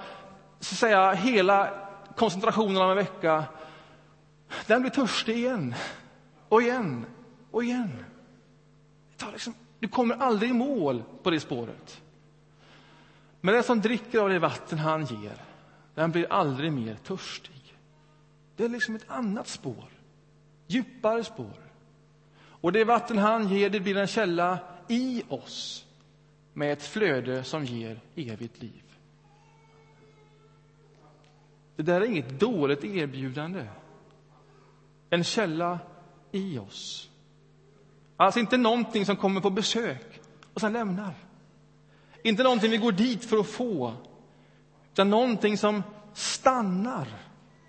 så 0.60 0.74
att 0.74 0.80
säga, 0.80 1.12
hela 1.12 1.74
koncentrationen 2.16 2.82
av 2.82 2.92
en 2.92 2.98
vecka, 2.98 3.44
den 4.68 4.82
blir 4.82 4.92
törstig 4.92 5.36
igen 5.36 5.76
och 6.50 6.62
igen 6.62 7.06
och 7.52 7.64
igen. 7.64 8.06
Liksom, 9.32 9.54
du 9.80 9.88
kommer 9.88 10.16
aldrig 10.16 10.50
i 10.50 10.54
mål 10.54 11.04
på 11.24 11.30
det 11.30 11.40
spåret. 11.40 12.02
Men 13.46 13.54
den 13.54 13.64
som 13.64 13.82
dricker 13.82 14.20
av 14.20 14.30
det 14.30 14.40
vatten 14.40 14.80
han 14.80 15.06
ger, 15.06 15.42
den 15.96 16.12
blir 16.12 16.32
aldrig 16.34 16.72
mer 16.72 16.96
törstig. 16.96 17.76
Det 18.56 18.66
är 18.66 18.70
liksom 18.70 18.96
ett 18.96 19.10
annat 19.10 19.48
spår, 19.48 19.86
djupare 20.68 21.24
spår. 21.24 21.72
Och 22.38 22.72
det 22.72 22.84
vatten 22.84 23.18
han 23.18 23.48
ger, 23.48 23.70
det 23.70 23.80
blir 23.80 23.98
en 23.98 24.08
källa 24.08 24.60
i 24.88 25.24
oss 25.30 25.86
med 26.54 26.74
ett 26.74 26.84
flöde 26.84 27.44
som 27.44 27.66
ger 27.66 28.00
evigt 28.16 28.62
liv. 28.62 28.84
Det 31.76 31.84
där 31.84 32.02
är 32.02 32.06
inget 32.06 32.40
dåligt 32.40 32.84
erbjudande. 32.84 33.68
En 35.10 35.24
källa 35.24 35.80
i 36.32 36.58
oss. 36.58 37.10
Alltså 38.18 38.40
inte 38.40 38.58
någonting 38.58 39.06
som 39.06 39.16
kommer 39.16 39.42
på 39.42 39.50
besök 39.50 40.22
och 40.54 40.62
sen 40.62 40.74
lämnar. 40.74 41.25
Inte 42.26 42.44
någonting 42.44 42.72
vi 42.72 42.78
går 42.78 42.92
dit 42.92 43.26
för 43.26 43.38
att 43.38 43.48
få, 43.48 43.94
utan 44.92 45.10
någonting 45.10 45.58
som 45.58 45.84
stannar, 46.14 47.08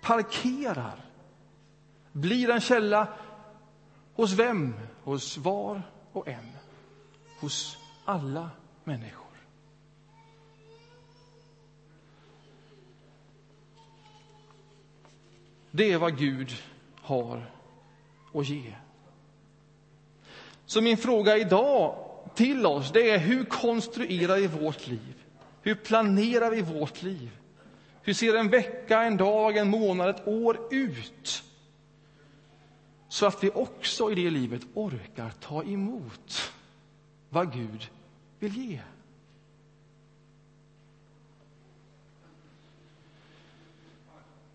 parkerar, 0.01 1.05
blir 2.11 2.49
en 2.49 2.61
källa 2.61 3.07
hos 4.15 4.33
vem? 4.33 4.73
Hos 5.03 5.37
var 5.37 5.81
och 6.13 6.27
en. 6.27 6.51
Hos 7.39 7.77
alla 8.05 8.49
människor. 8.83 9.27
Det 15.71 15.91
är 15.91 15.97
vad 15.97 16.17
Gud 16.17 16.51
har 17.01 17.51
att 18.33 18.47
ge. 18.47 18.73
Så 20.65 20.81
min 20.81 20.97
fråga 20.97 21.37
idag 21.37 22.06
till 22.37 22.65
oss 22.65 22.91
det 22.91 23.09
är 23.09 23.17
hur 23.17 23.45
konstruerar 23.45 24.37
vi 24.37 24.47
vårt 24.47 24.87
liv? 24.87 25.23
Hur 25.61 25.75
planerar 25.75 26.51
vi 26.51 26.61
vårt 26.61 27.01
liv? 27.01 27.29
Hur 28.01 28.13
ser 28.13 28.35
en 28.35 28.49
vecka, 28.49 29.01
en 29.01 29.17
dag, 29.17 29.57
en 29.57 29.69
månad, 29.69 30.09
ett 30.09 30.27
år 30.27 30.59
ut? 30.71 31.43
Så 33.09 33.25
att 33.25 33.43
vi 33.43 33.49
också 33.49 34.11
i 34.11 34.15
det 34.15 34.29
livet 34.29 34.61
orkar 34.73 35.29
ta 35.39 35.63
emot 35.63 36.51
vad 37.29 37.53
Gud 37.53 37.89
vill 38.39 38.57
ge. 38.57 38.81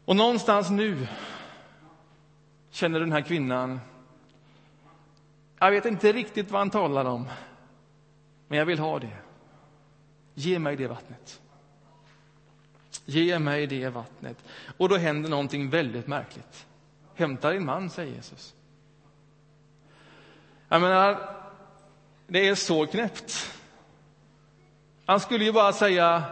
Och 0.04 0.16
någonstans 0.16 0.70
nu 0.70 1.06
känner 2.70 3.00
den 3.00 3.12
här 3.12 3.22
kvinnan 3.22 3.80
jag 5.64 5.70
vet 5.70 5.84
inte 5.84 6.12
riktigt 6.12 6.50
vad 6.50 6.60
han 6.60 6.70
talar 6.70 7.04
om, 7.04 7.28
men 8.52 8.58
jag 8.58 8.66
vill 8.66 8.78
ha 8.78 8.98
det. 8.98 9.16
Ge 10.34 10.58
mig 10.58 10.76
det 10.76 10.86
vattnet. 10.86 11.40
Ge 13.04 13.38
mig 13.38 13.66
det 13.66 13.88
vattnet. 13.88 14.44
Och 14.76 14.88
då 14.88 14.96
händer 14.96 15.30
någonting 15.30 15.70
väldigt 15.70 16.06
märkligt. 16.06 16.66
Hämta 17.14 17.50
din 17.50 17.64
man, 17.64 17.90
säger 17.90 18.14
Jesus. 18.14 18.54
Jag 20.68 20.80
menar, 20.80 21.34
det 22.26 22.48
är 22.48 22.54
så 22.54 22.86
knäppt. 22.86 23.58
Han 25.06 25.20
skulle 25.20 25.44
ju 25.44 25.52
bara 25.52 25.72
säga 25.72 26.22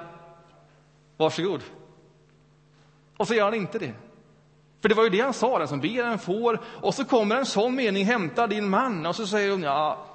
varsågod. 1.16 1.62
Och 3.16 3.28
så 3.28 3.34
gör 3.34 3.44
han 3.44 3.54
inte 3.54 3.78
det. 3.78 3.94
För 4.80 4.88
det 4.88 4.94
var 4.94 5.04
ju 5.04 5.10
det 5.10 5.20
han 5.20 5.34
sa, 5.34 5.58
den 5.58 5.68
som 5.68 5.80
ber 5.80 6.04
en 6.04 6.18
får. 6.18 6.60
Och 6.64 6.94
så 6.94 7.04
kommer 7.04 7.36
en 7.36 7.46
sån 7.46 7.74
mening, 7.74 8.04
hämta 8.04 8.46
din 8.46 8.68
man. 8.68 9.06
Och 9.06 9.16
så 9.16 9.26
säger 9.26 9.50
hon, 9.50 9.62
ja, 9.62 10.06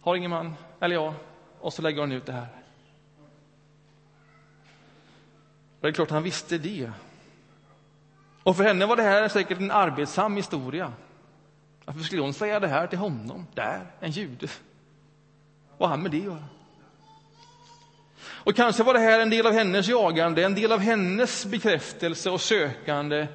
har 0.00 0.16
ingen 0.16 0.30
man, 0.30 0.54
eller 0.80 0.94
ja. 0.94 1.14
Och 1.60 1.72
så 1.72 1.82
lägger 1.82 2.00
hon 2.00 2.12
ut 2.12 2.26
det 2.26 2.32
här. 2.32 2.46
Det 5.80 5.88
är 5.88 5.92
klart 5.92 6.10
han 6.10 6.22
visste 6.22 6.58
det. 6.58 6.90
Och 8.42 8.56
för 8.56 8.64
henne 8.64 8.86
var 8.86 8.96
det 8.96 9.02
här 9.02 9.28
säkert 9.28 9.58
en 9.58 9.70
arbetsam 9.70 10.36
historia. 10.36 10.92
Varför 11.84 12.00
skulle 12.00 12.22
hon 12.22 12.34
säga 12.34 12.60
det 12.60 12.68
här 12.68 12.86
till 12.86 12.98
honom, 12.98 13.46
där, 13.54 13.86
en 14.00 14.10
jude? 14.10 14.48
Vad 15.78 15.88
har 15.88 15.96
han 15.96 16.02
med 16.02 16.10
det 16.10 16.18
att 16.18 16.24
göra? 16.24 16.44
Och 18.22 18.56
kanske 18.56 18.82
var 18.82 18.94
det 18.94 19.00
här 19.00 19.20
en 19.20 19.30
del 19.30 19.46
av 19.46 19.52
hennes 19.52 19.88
jagande, 19.88 20.44
en 20.44 20.54
del 20.54 20.72
av 20.72 20.80
hennes 20.80 21.46
bekräftelse 21.46 22.30
och 22.30 22.40
sökande. 22.40 23.26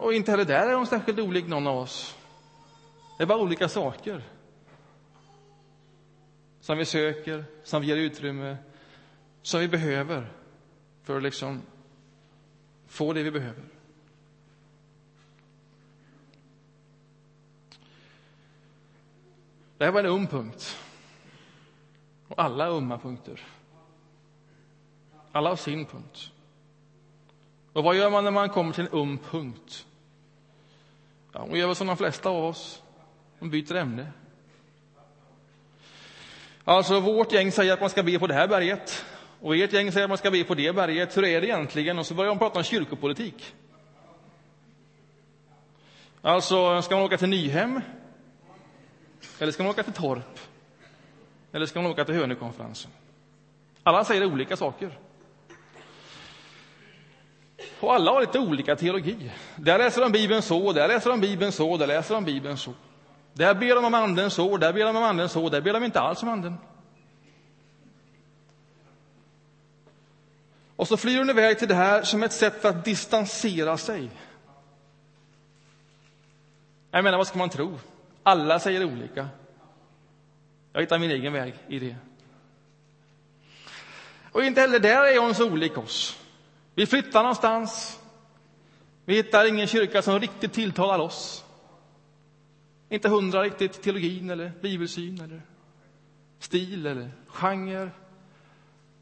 Och 0.00 0.14
inte 0.14 0.30
heller 0.30 0.44
där 0.44 0.68
är 0.68 0.74
hon 0.74 0.86
särskilt 0.86 1.18
olik 1.18 1.46
någon 1.46 1.66
av 1.66 1.78
oss. 1.78 2.16
Det 3.16 3.22
är 3.22 3.26
bara 3.26 3.38
olika 3.38 3.68
saker 3.68 4.22
som 6.68 6.78
vi 6.78 6.84
söker, 6.84 7.44
som 7.64 7.82
vi 7.82 7.88
ger 7.88 7.96
utrymme, 7.96 8.56
som 9.42 9.60
vi 9.60 9.68
behöver 9.68 10.32
för 11.02 11.16
att 11.16 11.22
liksom 11.22 11.62
få 12.86 13.12
det 13.12 13.22
vi 13.22 13.30
behöver. 13.30 13.64
Det 19.78 19.84
här 19.84 19.92
var 19.92 20.00
en 20.00 20.06
öm 20.06 20.26
punkt. 20.26 20.78
Och 22.28 22.42
alla 22.42 22.66
är 22.66 22.70
ömma 22.70 22.98
punkter. 22.98 23.46
Alla 25.32 25.48
har 25.48 25.56
sin 25.56 25.86
punkt. 25.86 26.32
Och 27.72 27.84
vad 27.84 27.96
gör 27.96 28.10
man 28.10 28.24
när 28.24 28.30
man 28.30 28.48
kommer 28.48 28.72
till 28.72 28.86
en 28.86 28.98
öm 28.98 29.18
punkt? 29.18 29.86
Ja, 31.32 31.46
man 31.46 31.58
gör 31.58 31.66
väl 31.66 31.76
som 31.76 31.86
de 31.86 31.96
flesta 31.96 32.30
av 32.30 32.44
oss. 32.44 32.82
Man 33.38 33.50
byter 33.50 33.74
ämne. 33.74 34.12
Alltså, 36.68 37.00
vårt 37.00 37.32
gäng 37.32 37.52
säger 37.52 37.72
att 37.72 37.80
man 37.80 37.90
ska 37.90 38.02
be 38.02 38.18
på 38.18 38.26
det 38.26 38.34
här 38.34 38.48
berget. 38.48 39.04
Och 39.40 39.56
ert 39.56 39.72
gäng 39.72 39.92
säger 39.92 40.04
att 40.04 40.10
man 40.10 40.18
ska 40.18 40.30
be 40.30 40.44
på 40.44 40.54
det 40.54 40.72
berget. 40.72 41.16
Hur 41.16 41.24
är 41.24 41.40
det 41.40 41.46
egentligen? 41.46 41.98
Och 41.98 42.06
så 42.06 42.14
börjar 42.14 42.28
de 42.28 42.38
prata 42.38 42.58
om 42.58 42.64
kyrkopolitik. 42.64 43.54
Alltså, 46.22 46.82
ska 46.82 46.96
man 46.96 47.04
åka 47.04 47.18
till 47.18 47.28
Nyhem? 47.28 47.80
Eller 49.38 49.52
ska 49.52 49.62
man 49.62 49.70
åka 49.70 49.82
till 49.82 49.92
Torp? 49.92 50.38
Eller 51.52 51.66
ska 51.66 51.82
man 51.82 51.90
åka 51.90 52.04
till 52.04 52.14
Hönökonferensen? 52.14 52.90
Alla 53.82 54.04
säger 54.04 54.24
olika 54.24 54.56
saker. 54.56 54.98
Och 57.80 57.94
alla 57.94 58.10
har 58.10 58.20
lite 58.20 58.38
olika 58.38 58.76
teologi. 58.76 59.30
Där 59.56 59.78
läser 59.78 60.00
de 60.00 60.12
Bibeln 60.12 60.42
så, 60.42 60.72
där 60.72 60.88
läser 60.88 61.10
de 61.10 61.20
Bibeln 61.20 61.52
så, 61.52 61.76
där 61.76 61.86
läser 61.86 62.14
de 62.14 62.24
Bibeln 62.24 62.56
så. 62.56 62.72
Där 63.38 63.54
ber 63.54 63.74
de 63.74 63.84
om 63.84 63.94
anden 63.94 64.30
så, 64.30 64.56
där 64.56 64.72
ber 64.72 64.84
de 64.84 64.96
om 64.96 65.02
anden 65.02 65.28
så, 65.28 65.48
där 65.48 65.60
ber 65.60 65.72
de 65.72 65.84
inte 65.84 66.00
alls 66.00 66.22
om 66.22 66.28
anden. 66.28 66.58
Och 70.76 70.88
så 70.88 70.96
flyr 70.96 71.18
hon 71.18 71.30
iväg 71.30 71.58
till 71.58 71.68
det 71.68 71.74
här 71.74 72.02
som 72.02 72.22
ett 72.22 72.32
sätt 72.32 72.62
för 72.62 72.68
att 72.68 72.84
distansera 72.84 73.78
sig. 73.78 74.10
Jag 76.90 77.04
menar, 77.04 77.18
vad 77.18 77.26
ska 77.26 77.38
man 77.38 77.50
tro? 77.50 77.78
Alla 78.22 78.60
säger 78.60 78.84
olika. 78.84 79.28
Jag 80.72 80.80
hittar 80.80 80.98
min 80.98 81.10
egen 81.10 81.32
väg 81.32 81.54
i 81.68 81.78
det. 81.78 81.96
Och 84.32 84.44
inte 84.44 84.60
heller 84.60 84.78
där 84.78 85.04
är 85.04 85.18
hon 85.18 85.34
så 85.34 85.50
olik 85.52 85.78
oss. 85.78 86.20
Vi 86.74 86.86
flyttar 86.86 87.22
någonstans. 87.22 88.00
Vi 89.04 89.14
hittar 89.14 89.48
ingen 89.48 89.66
kyrka 89.66 90.02
som 90.02 90.20
riktigt 90.20 90.52
tilltalar 90.52 90.98
oss. 90.98 91.44
Inte 92.88 93.08
hundra 93.08 93.42
riktigt 93.42 93.82
teologin 93.82 94.30
eller 94.30 94.52
bibelsyn 94.60 95.20
eller 95.20 95.42
stil 96.38 96.86
eller 96.86 97.10
genre. 97.26 97.90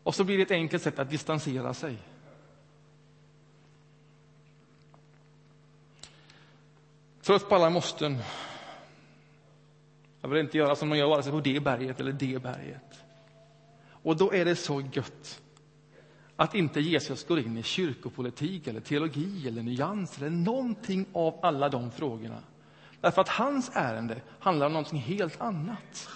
Och 0.03 0.14
så 0.14 0.25
blir 0.25 0.37
det 0.37 0.42
ett 0.42 0.51
enkelt 0.51 0.83
sätt 0.83 0.99
att 0.99 1.11
distansera 1.11 1.75
sig. 1.75 1.99
Trött 7.22 7.49
på 7.49 7.55
alla 7.55 7.70
måsten. 7.70 8.18
Jag 10.20 10.29
vill 10.29 10.40
inte 10.40 10.59
göra 10.59 10.77
som 10.77 10.88
man 10.88 10.99
gör 10.99 11.09
vare 11.09 11.22
sig 11.22 11.33
på 11.33 11.40
det 11.40 11.61
berget 11.61 12.01
eller 12.01 12.12
det 12.12 12.42
berget. 12.42 13.05
Och 13.88 14.16
då 14.16 14.33
är 14.33 14.44
det 14.44 14.57
så 14.57 14.81
gött 14.92 15.42
att 16.37 16.55
inte 16.55 16.81
Jesus 16.81 17.27
går 17.27 17.38
in 17.38 17.59
i 17.59 17.62
kyrkopolitik 17.62 18.66
eller 18.66 18.81
teologi 18.81 19.49
eller 19.49 19.62
nyans 19.62 20.18
eller 20.18 20.31
någonting 20.31 21.07
av 21.12 21.38
alla 21.42 21.68
de 21.68 21.90
frågorna. 21.90 22.42
Därför 23.07 23.21
att 23.21 23.29
hans 23.29 23.71
ärende 23.75 24.21
handlar 24.40 24.66
om 24.66 24.73
någonting 24.73 24.99
helt 24.99 25.40
annat. 25.40 26.09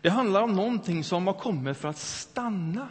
Det 0.00 0.08
handlar 0.10 0.42
om 0.42 0.56
någonting 0.56 1.04
som 1.04 1.26
har 1.26 1.34
kommit 1.34 1.76
för 1.76 1.88
att 1.88 1.98
stanna 1.98 2.88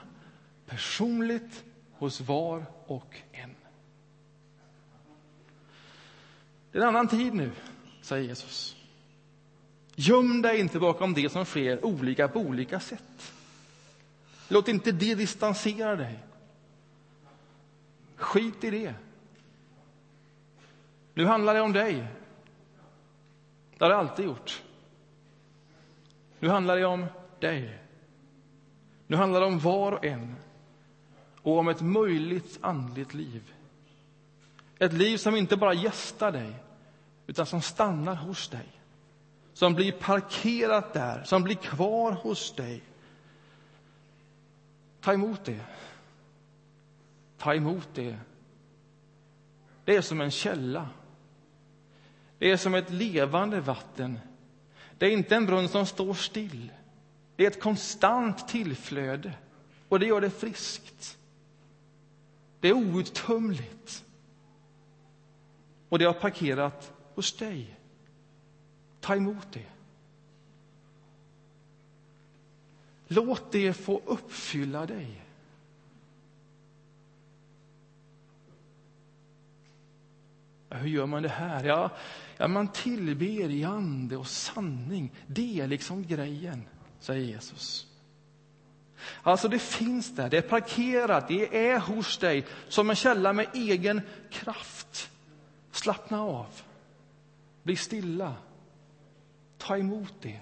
personligt 0.65 1.63
hos 1.93 2.21
var 2.21 2.65
och 2.87 3.21
en. 3.31 3.55
Det 6.71 6.77
är 6.77 6.81
en 6.81 6.87
annan 6.87 7.07
tid 7.07 7.33
nu, 7.33 7.51
säger 8.01 8.23
Jesus. 8.23 8.75
Göm 9.95 10.41
dig 10.41 10.59
inte 10.59 10.79
bakom 10.79 11.13
det 11.13 11.31
som 11.31 11.45
sker 11.45 11.85
olika 11.85 12.27
på 12.27 12.39
olika 12.39 12.79
sätt. 12.79 13.33
Låt 14.47 14.67
inte 14.67 14.91
det 14.91 15.15
distansera 15.15 15.95
dig. 15.95 16.19
Skit 18.15 18.63
i 18.63 18.69
det. 18.69 18.93
Nu 21.13 21.25
handlar 21.25 21.53
det 21.53 21.61
om 21.61 21.73
dig. 21.73 22.07
Det 23.77 23.85
har 23.85 23.89
det 23.89 23.97
alltid 23.97 24.25
gjort. 24.25 24.63
Nu 26.39 26.49
handlar 26.49 26.77
det 26.77 26.85
om 26.85 27.05
dig. 27.39 27.79
Nu 29.07 29.17
handlar 29.17 29.39
det 29.39 29.45
om 29.45 29.59
var 29.59 29.91
och 29.91 30.05
en 30.05 30.35
och 31.41 31.57
om 31.57 31.67
ett 31.67 31.81
möjligt 31.81 32.59
andligt 32.61 33.13
liv. 33.13 33.53
Ett 34.79 34.93
liv 34.93 35.17
som 35.17 35.35
inte 35.35 35.57
bara 35.57 35.73
gästar 35.73 36.31
dig, 36.31 36.55
utan 37.27 37.45
som 37.45 37.61
stannar 37.61 38.15
hos 38.15 38.49
dig. 38.49 38.67
Som 39.53 39.73
blir 39.73 39.91
parkerat 39.91 40.93
där, 40.93 41.23
som 41.23 41.43
blir 41.43 41.55
kvar 41.55 42.11
hos 42.11 42.55
dig. 42.55 42.83
Ta 45.01 45.13
emot 45.13 45.45
det. 45.45 45.65
Ta 47.37 47.55
emot 47.55 47.87
det. 47.93 48.17
Det 49.85 49.95
är 49.95 50.01
som 50.01 50.21
en 50.21 50.31
källa. 50.31 50.89
Det 52.43 52.51
är 52.51 52.57
som 52.57 52.75
ett 52.75 52.89
levande 52.89 53.61
vatten. 53.61 54.19
Det 54.97 55.05
är 55.05 55.11
inte 55.11 55.35
en 55.35 55.45
brunn 55.45 55.67
som 55.69 55.85
står 55.85 56.13
still. 56.13 56.71
Det 57.35 57.43
är 57.43 57.47
ett 57.47 57.61
konstant 57.61 58.47
tillflöde, 58.47 59.33
och 59.89 59.99
det 59.99 60.05
gör 60.05 60.21
det 60.21 60.29
friskt. 60.29 61.17
Det 62.59 62.69
är 62.69 62.73
outtömligt. 62.73 64.05
Och 65.89 65.99
det 65.99 66.05
har 66.05 66.13
parkerat 66.13 66.93
hos 67.15 67.37
dig. 67.37 67.75
Ta 68.99 69.15
emot 69.15 69.51
det. 69.51 69.69
Låt 73.07 73.51
det 73.51 73.73
få 73.73 74.01
uppfylla 74.05 74.85
dig. 74.85 75.21
Hur 80.73 80.89
gör 80.89 81.05
man 81.05 81.23
det 81.23 81.29
här? 81.29 81.63
Ja, 81.63 81.89
ja, 82.37 82.47
man 82.47 82.67
tillber 82.67 83.49
i 83.49 83.63
ande 83.63 84.17
och 84.17 84.27
sanning. 84.27 85.11
Det 85.27 85.59
är 85.59 85.67
liksom 85.67 86.07
grejen, 86.07 86.63
säger 86.99 87.25
Jesus. 87.25 87.87
Alltså, 89.23 89.47
det 89.47 89.59
finns 89.59 90.15
där, 90.15 90.29
det 90.29 90.37
är 90.37 90.41
parkerat, 90.41 91.27
det 91.27 91.67
är 91.69 91.79
hos 91.79 92.17
dig 92.17 92.45
som 92.69 92.89
en 92.89 92.95
källa 92.95 93.33
med 93.33 93.47
egen 93.53 94.01
kraft. 94.31 95.11
Slappna 95.71 96.21
av, 96.21 96.61
bli 97.63 97.75
stilla, 97.75 98.33
ta 99.57 99.77
emot 99.77 100.13
det. 100.21 100.39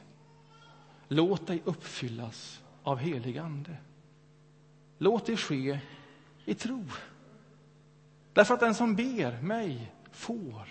Låt 1.08 1.48
dig 1.48 1.62
uppfyllas 1.65 2.62
av 2.84 2.98
helig 2.98 3.38
ande. 3.38 3.78
Låt 4.98 5.26
det 5.26 5.38
ske 5.38 5.80
i 6.46 6.54
tro. 6.54 6.86
Därför 8.34 8.54
att 8.54 8.60
den 8.60 8.76
som 8.76 8.96
ber 8.96 9.41
mig 9.41 9.91
får. 10.12 10.67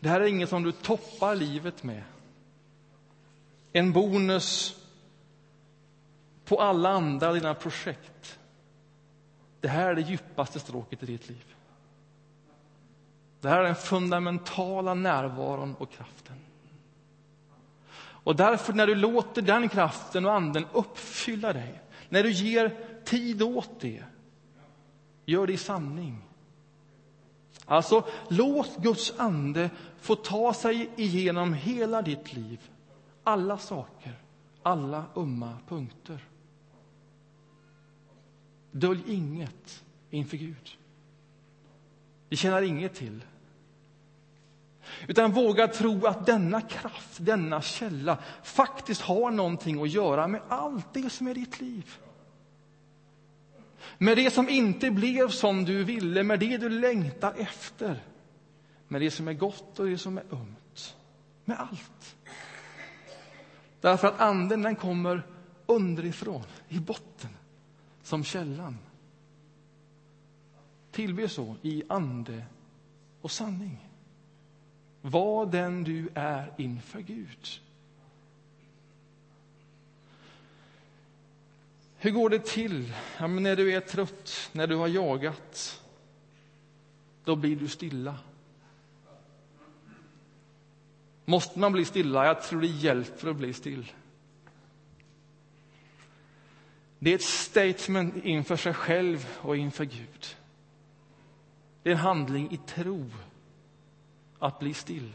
Det 0.00 0.08
här 0.08 0.20
är 0.20 0.26
inget 0.26 0.48
som 0.48 0.62
du 0.62 0.72
toppar 0.72 1.34
livet 1.34 1.82
med. 1.82 2.02
En 3.72 3.92
bonus 3.92 4.76
på 6.44 6.60
alla 6.60 6.88
andra 6.88 7.32
dina 7.32 7.54
projekt. 7.54 8.38
Det 9.60 9.68
här 9.68 9.90
är 9.90 9.94
det 9.94 10.00
djupaste 10.00 10.60
stråket 10.60 11.02
i 11.02 11.06
ditt 11.06 11.28
liv. 11.28 11.54
Det 13.40 13.48
här 13.48 13.58
är 13.58 13.64
den 13.64 13.74
fundamentala 13.74 14.94
närvaron 14.94 15.74
och 15.74 15.92
kraften. 15.92 16.36
Och 17.98 18.36
därför, 18.36 18.72
när 18.72 18.86
du 18.86 18.94
låter 18.94 19.42
den 19.42 19.68
kraften 19.68 20.26
och 20.26 20.34
anden 20.34 20.66
uppfylla 20.72 21.52
dig, 21.52 21.80
när 22.08 22.22
du 22.22 22.30
ger 22.30 22.76
tid 23.06 23.42
åt 23.42 23.80
det, 23.80 24.04
gör 25.24 25.46
det 25.46 25.52
i 25.52 25.56
sanning. 25.56 26.22
Alltså, 27.64 28.04
låt 28.28 28.76
Guds 28.76 29.12
ande 29.16 29.70
få 30.00 30.14
ta 30.14 30.54
sig 30.54 30.90
igenom 30.96 31.54
hela 31.54 32.02
ditt 32.02 32.32
liv, 32.32 32.70
alla 33.24 33.58
saker, 33.58 34.18
alla 34.62 35.04
ömma 35.16 35.58
punkter. 35.68 36.24
Dölj 38.70 39.02
inget 39.06 39.84
inför 40.10 40.36
Gud. 40.36 40.78
Det 42.28 42.36
tjänar 42.36 42.62
inget 42.62 42.94
till. 42.94 43.24
Utan 45.08 45.32
våga 45.32 45.68
tro 45.68 46.06
att 46.06 46.26
denna 46.26 46.60
kraft, 46.60 47.16
denna 47.16 47.62
källa 47.62 48.18
faktiskt 48.42 49.00
har 49.00 49.30
någonting 49.30 49.82
att 49.82 49.90
göra 49.90 50.28
med 50.28 50.40
allt 50.48 50.94
det 50.94 51.10
som 51.10 51.26
är 51.26 51.34
ditt 51.34 51.60
liv. 51.60 51.98
Med 53.98 54.16
det 54.16 54.30
som 54.30 54.48
inte 54.48 54.90
blev 54.90 55.28
som 55.28 55.64
du 55.64 55.84
ville, 55.84 56.22
med 56.22 56.40
det 56.40 56.56
du 56.56 56.68
längtar 56.68 57.34
efter. 57.36 58.02
Med 58.88 59.00
det 59.00 59.10
som 59.10 59.28
är 59.28 59.32
gott 59.32 59.78
och 59.78 59.86
det 59.86 59.98
som 59.98 60.18
är 60.18 60.24
ömt. 60.32 60.96
Med 61.44 61.60
allt. 61.60 62.16
Därför 63.80 64.08
att 64.08 64.20
anden 64.20 64.62
den 64.62 64.76
kommer 64.76 65.22
underifrån, 65.66 66.44
i 66.68 66.78
botten, 66.78 67.30
som 68.02 68.24
källan. 68.24 68.78
Tillbe 70.90 71.28
så 71.28 71.56
i 71.62 71.82
ande 71.88 72.44
och 73.20 73.30
sanning. 73.30 73.88
Var 75.00 75.46
den 75.46 75.84
du 75.84 76.08
är 76.14 76.52
inför 76.56 77.00
Gud. 77.00 77.60
Hur 82.06 82.12
går 82.12 82.30
det 82.30 82.44
till 82.44 82.92
ja, 83.18 83.26
men 83.26 83.42
när 83.42 83.56
du 83.56 83.72
är 83.72 83.80
trött, 83.80 84.50
när 84.52 84.66
du 84.66 84.76
har 84.76 84.88
jagat? 84.88 85.82
Då 87.24 87.36
blir 87.36 87.56
du 87.56 87.68
stilla. 87.68 88.18
Måste 91.24 91.58
man 91.58 91.72
bli 91.72 91.84
stilla? 91.84 92.26
Jag 92.26 92.42
tror 92.42 92.60
det 92.60 92.66
hjälper 92.66 93.30
att 93.30 93.36
bli 93.36 93.52
still. 93.52 93.92
Det 96.98 97.10
är 97.10 97.14
ett 97.14 97.22
statement 97.22 98.24
inför 98.24 98.56
sig 98.56 98.74
själv 98.74 99.38
och 99.38 99.56
inför 99.56 99.84
Gud. 99.84 100.36
Det 101.82 101.90
är 101.90 101.94
en 101.94 102.00
handling 102.00 102.50
i 102.50 102.56
tro 102.56 103.10
att 104.38 104.58
bli 104.58 104.74
still. 104.74 105.12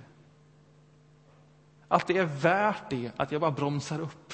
Att 1.88 2.08
det 2.08 2.17
är 2.17 2.25
värt 2.41 2.89
det, 2.89 3.12
att 3.17 3.32
jag 3.32 3.41
bara 3.41 3.51
bromsar 3.51 3.99
upp. 3.99 4.34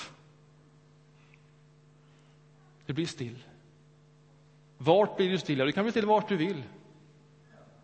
Det 2.88 2.93
blir 2.93 3.06
still. 3.06 3.43
Vart 4.78 5.17
blir 5.17 5.30
du 5.30 5.38
still? 5.38 5.58
du 5.58 5.71
kan 5.71 5.84
bli 5.84 5.91
till 5.91 6.06
vart 6.06 6.30
du 6.30 6.38
vill. 6.38 6.63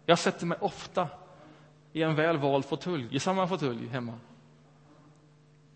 Jag 0.05 0.19
sätter 0.19 0.45
mig 0.45 0.57
ofta 0.61 1.07
i 1.93 2.01
en 2.01 2.15
väl 2.15 2.37
vald 2.37 2.65
fåtölj, 2.65 3.15
i 3.15 3.19
samma 3.19 3.47
fåtölj 3.47 3.87
hemma. 3.87 4.19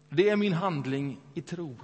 Det 0.10 0.30
är 0.30 0.36
min 0.36 0.54
handling 0.54 1.20
i 1.34 1.42
tro. 1.42 1.76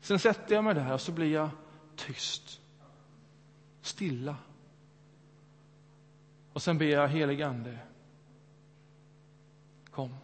Sen 0.00 0.18
sätter 0.18 0.54
jag 0.54 0.64
mig 0.64 0.74
där 0.74 0.92
och 0.92 1.00
så 1.00 1.12
blir 1.12 1.32
jag 1.32 1.50
tyst, 1.96 2.60
stilla. 3.82 4.36
Och 6.52 6.62
sen 6.62 6.78
ber 6.78 6.86
jag 6.86 7.08
helig 7.08 7.42
Ande, 7.42 7.78
kom. 9.90 10.14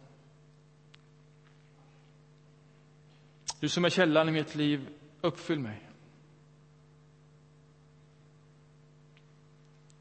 Du 3.60 3.68
som 3.68 3.84
är 3.84 3.90
källan 3.90 4.28
i 4.28 4.32
mitt 4.32 4.54
liv, 4.54 4.88
uppfyll 5.20 5.60
mig. 5.60 5.88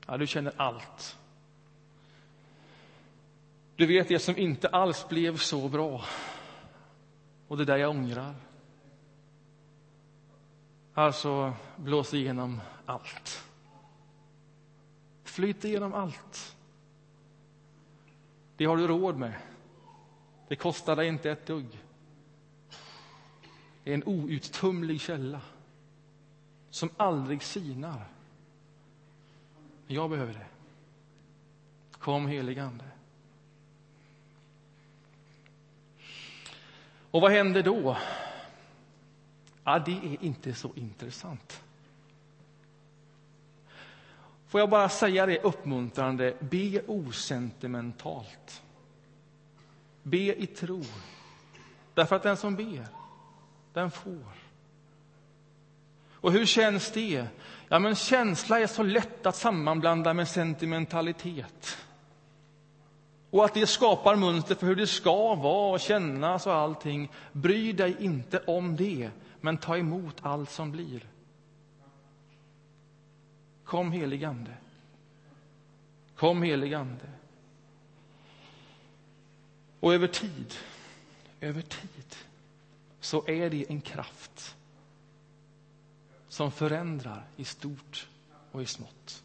Ja, 0.08 0.18
du 0.18 0.28
känner 0.28 0.54
allt. 0.58 1.18
Du 3.76 3.86
vet 3.86 4.08
det 4.08 4.20
som 4.20 4.38
inte 4.38 4.70
alls 4.70 5.08
blev 5.08 5.38
så 5.38 5.70
bra. 5.70 6.06
Och 7.48 7.58
det 7.58 7.65
där 7.65 7.78
jag 7.78 7.89
ångrar. 7.89 8.36
Alltså, 10.94 11.54
blås 11.76 12.13
igenom 12.13 12.62
allt. 12.86 13.44
Flyt 15.24 15.65
igenom 15.65 15.94
allt. 15.94 16.56
Det 18.58 18.65
har 18.65 18.78
du 18.78 18.88
råd 18.88 19.18
med. 19.18 19.34
Det 20.48 20.56
kostar 20.56 20.96
dig 20.96 21.08
inte 21.08 21.32
ett 21.32 21.46
dugg. 21.46 21.85
Är 23.86 23.93
en 23.93 24.04
outtömlig 24.06 25.02
källa 25.02 25.41
som 26.69 26.89
aldrig 26.98 27.43
sinar. 27.43 28.06
Jag 29.88 30.10
behöver 30.10 30.34
det. 30.34 30.45
Kom, 31.91 32.28
heligande. 32.28 32.86
Och 37.12 37.21
vad 37.21 37.32
händer 37.32 37.63
då? 37.63 37.98
Ja, 39.63 39.80
det 39.80 39.91
är 39.91 40.24
inte 40.24 40.54
så 40.54 40.71
intressant. 40.76 41.63
Får 44.48 44.60
jag 44.60 44.69
bara 44.69 44.89
säga 44.89 45.26
det 45.26 45.43
uppmuntrande, 45.43 46.38
be 46.39 46.82
osentimentalt. 46.88 48.63
Be 50.04 50.41
i 50.41 50.48
tro. 50.48 50.84
Därför 51.93 52.15
att 52.15 52.24
den 52.24 52.38
som 52.38 52.56
ber, 52.56 52.88
den 53.76 53.92
får. 53.92 54.34
Och 56.12 56.32
hur 56.32 56.46
känns 56.46 56.92
det? 56.92 57.28
Ja, 57.70 57.80
men 57.80 57.96
känsla 57.96 58.60
är 58.60 58.68
så 58.68 58.84
lätt 58.84 59.26
att 59.26 59.36
sammanblanda 59.36 60.14
med 60.14 60.28
sentimentalitet. 60.28 61.78
Och 63.30 63.46
att 63.46 63.54
det 63.54 63.68
skapar 63.68 64.16
mönster 64.16 64.56
för 64.56 64.68
hur 64.68 64.76
det 64.76 64.88
ska 64.88 65.36
vara 65.36 65.74
och 65.74 65.80
kännas 65.80 66.48
och 66.48 66.54
allting. 66.54 67.12
Bry 67.32 67.74
dig 67.74 67.96
inte 68.00 68.40
om 68.40 68.76
det, 68.76 69.10
men 69.42 69.58
ta 69.58 69.78
emot 69.78 70.16
allt 70.22 70.50
som 70.50 70.72
blir. 70.72 71.06
Kom 73.64 73.92
helig 73.92 74.24
Ande. 74.24 74.54
Kom 76.16 76.42
helig 76.42 76.74
Ande. 76.74 77.10
Och 79.80 79.94
över 79.94 80.08
tid, 80.08 80.54
över 81.42 81.62
tid, 81.62 82.16
så 83.06 83.28
är 83.28 83.50
det 83.50 83.65
en 83.70 83.82
kraft 83.82 84.56
som 86.28 86.52
förändrar 86.52 87.28
i 87.36 87.46
stort 87.46 88.10
och 88.52 88.62
i 88.62 88.65
smått. 88.65 89.24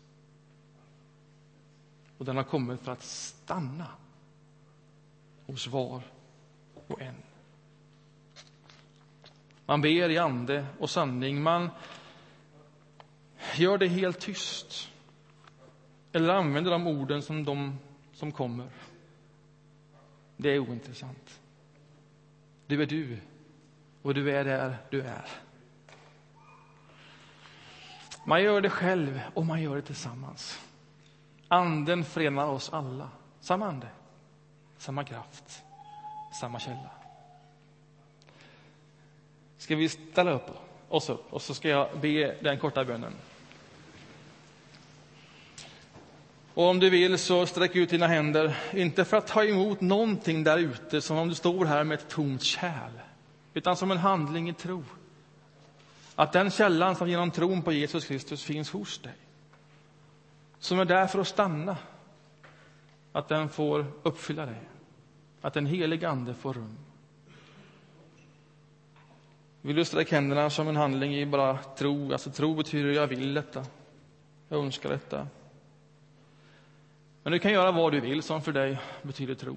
Och 2.18 2.24
den 2.24 2.36
har 2.36 2.44
kommit 2.44 2.80
för 2.80 2.92
att 2.92 3.02
stanna 3.02 3.86
hos 5.46 5.66
var 5.66 6.02
och 6.86 7.00
en. 7.02 7.14
Man 9.66 9.80
ber 9.80 10.10
i 10.10 10.18
ande 10.18 10.66
och 10.78 10.90
sanning. 10.90 11.42
Man 11.42 11.70
gör 13.56 13.78
det 13.78 13.88
helt 13.88 14.20
tyst. 14.20 14.88
Eller 16.12 16.28
använder 16.28 16.70
de 16.70 16.86
orden 16.86 17.22
som 17.22 17.44
de 17.44 17.78
som 18.12 18.32
kommer. 18.32 18.70
Det 20.36 20.48
är 20.48 20.58
ointressant. 20.58 21.40
Du 22.66 22.82
är 22.82 22.86
du, 22.86 23.18
och 24.02 24.14
du 24.14 24.30
är 24.30 24.44
där 24.44 24.76
du 24.90 25.02
är. 25.02 25.24
Man 28.24 28.42
gör 28.42 28.60
det 28.60 28.70
själv 28.70 29.20
och 29.34 29.46
man 29.46 29.62
gör 29.62 29.76
det 29.76 29.82
tillsammans. 29.82 30.60
Anden 31.48 32.04
förenar 32.04 32.46
oss 32.46 32.72
alla. 32.72 33.10
Samma 33.40 33.66
ande, 33.66 33.88
samma 34.78 35.04
kraft, 35.04 35.62
samma 36.40 36.58
källa. 36.58 36.90
Ska 39.58 39.76
vi 39.76 39.88
ställa 39.88 40.30
upp 40.30 40.50
oss 40.88 41.10
upp 41.10 41.32
och 41.32 41.42
så 41.42 41.54
ska 41.54 41.68
jag 41.68 41.88
be 42.00 42.34
den 42.40 42.58
korta 42.58 42.84
bönen. 42.84 43.12
Och 46.54 46.64
om 46.64 46.78
du 46.78 46.90
vill 46.90 47.18
så 47.18 47.46
sträck 47.46 47.76
ut 47.76 47.90
dina 47.90 48.06
händer, 48.06 48.56
inte 48.72 49.04
för 49.04 49.16
att 49.16 49.26
ta 49.26 49.44
emot 49.44 49.80
någonting 49.80 50.44
där 50.44 50.58
ute 50.58 51.00
som 51.00 51.16
om 51.16 51.28
du 51.28 51.34
står 51.34 51.64
här 51.64 51.84
med 51.84 51.98
ett 51.98 52.08
tomt 52.08 52.42
kärl, 52.42 52.92
utan 53.54 53.76
som 53.76 53.90
en 53.90 53.98
handling 53.98 54.48
i 54.48 54.52
tro. 54.52 54.84
Att 56.14 56.32
den 56.32 56.50
källan 56.50 56.96
som 56.96 57.08
genom 57.08 57.30
tron 57.30 57.62
på 57.62 57.72
Jesus 57.72 58.04
Kristus 58.04 58.44
finns 58.44 58.70
hos 58.70 58.98
dig, 58.98 59.16
som 60.58 60.80
är 60.80 60.84
där 60.84 61.06
för 61.06 61.18
att 61.18 61.28
stanna, 61.28 61.76
att 63.12 63.28
den 63.28 63.48
får 63.48 63.86
uppfylla 64.02 64.46
dig. 64.46 64.60
Att 65.40 65.54
den 65.54 65.66
helige 65.66 66.08
Ande 66.08 66.34
får 66.34 66.54
rum. 66.54 66.76
Vill 69.62 69.76
du 69.76 69.84
sträcka 69.84 70.16
händerna 70.16 70.50
som 70.50 70.68
en 70.68 70.76
handling 70.76 71.16
i 71.16 71.26
bara 71.26 71.58
tro? 71.58 72.12
Alltså 72.12 72.30
tro 72.30 72.54
betyder 72.54 72.90
jag 72.90 73.06
vill 73.06 73.34
detta, 73.34 73.64
jag 74.48 74.64
önskar 74.64 74.90
detta. 74.90 75.26
Men 77.22 77.32
du 77.32 77.38
kan 77.38 77.52
göra 77.52 77.72
vad 77.72 77.92
du 77.92 78.00
vill 78.00 78.22
som 78.22 78.42
för 78.42 78.52
dig 78.52 78.78
betyder 79.02 79.34
tro. 79.34 79.56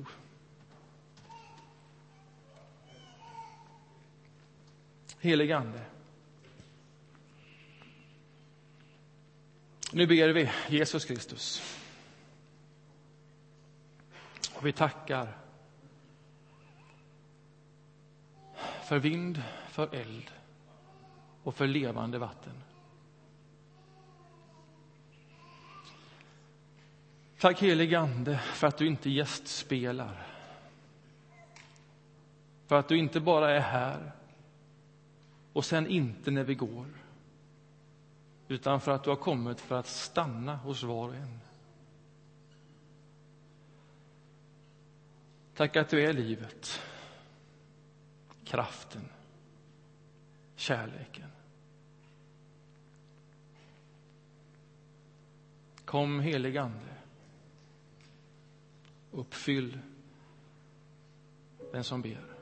Helig 5.24 5.52
Ande. 5.52 5.82
Nu 9.92 10.08
ber 10.08 10.30
vi 10.30 10.52
Jesus 10.70 11.06
Kristus. 11.06 11.62
Och 14.56 14.66
vi 14.66 14.72
tackar 14.72 15.38
för 18.84 19.00
vind, 19.00 19.44
för 19.70 19.96
eld 19.96 20.32
och 21.44 21.56
för 21.56 21.68
levande 21.68 22.18
vatten. 22.18 22.64
Tack 27.40 27.62
helige 27.62 28.00
Ande 28.00 28.38
för 28.38 28.68
att 28.68 28.78
du 28.78 28.88
inte 28.88 29.10
gästspelar. 29.10 30.28
För 32.68 32.80
att 32.80 32.88
du 32.88 32.98
inte 32.98 33.20
bara 33.20 33.52
är 33.52 33.60
här 33.60 34.12
och 35.54 35.66
sen 35.66 35.88
inte 35.88 36.32
när 36.32 36.44
vi 36.44 36.56
går. 36.56 36.88
Utan 38.48 38.82
för 38.82 38.92
att 38.92 39.04
du 39.04 39.10
har 39.10 39.18
kommit 39.18 39.60
för 39.60 39.76
att 39.76 39.88
stanna 39.88 40.56
hos 40.56 40.84
var 40.84 41.08
och 41.08 41.16
en. 41.16 41.40
Tack 45.56 45.76
att 45.76 45.90
du 45.90 46.04
är 46.04 46.14
livet, 46.14 46.82
kraften, 48.44 49.10
kärleken. 50.56 51.30
Kom, 55.86 56.20
helig 56.20 56.58
Ande. 56.58 56.94
Uppfyll 59.12 59.80
den 61.72 61.84
som 61.84 62.02
ber. 62.02 62.33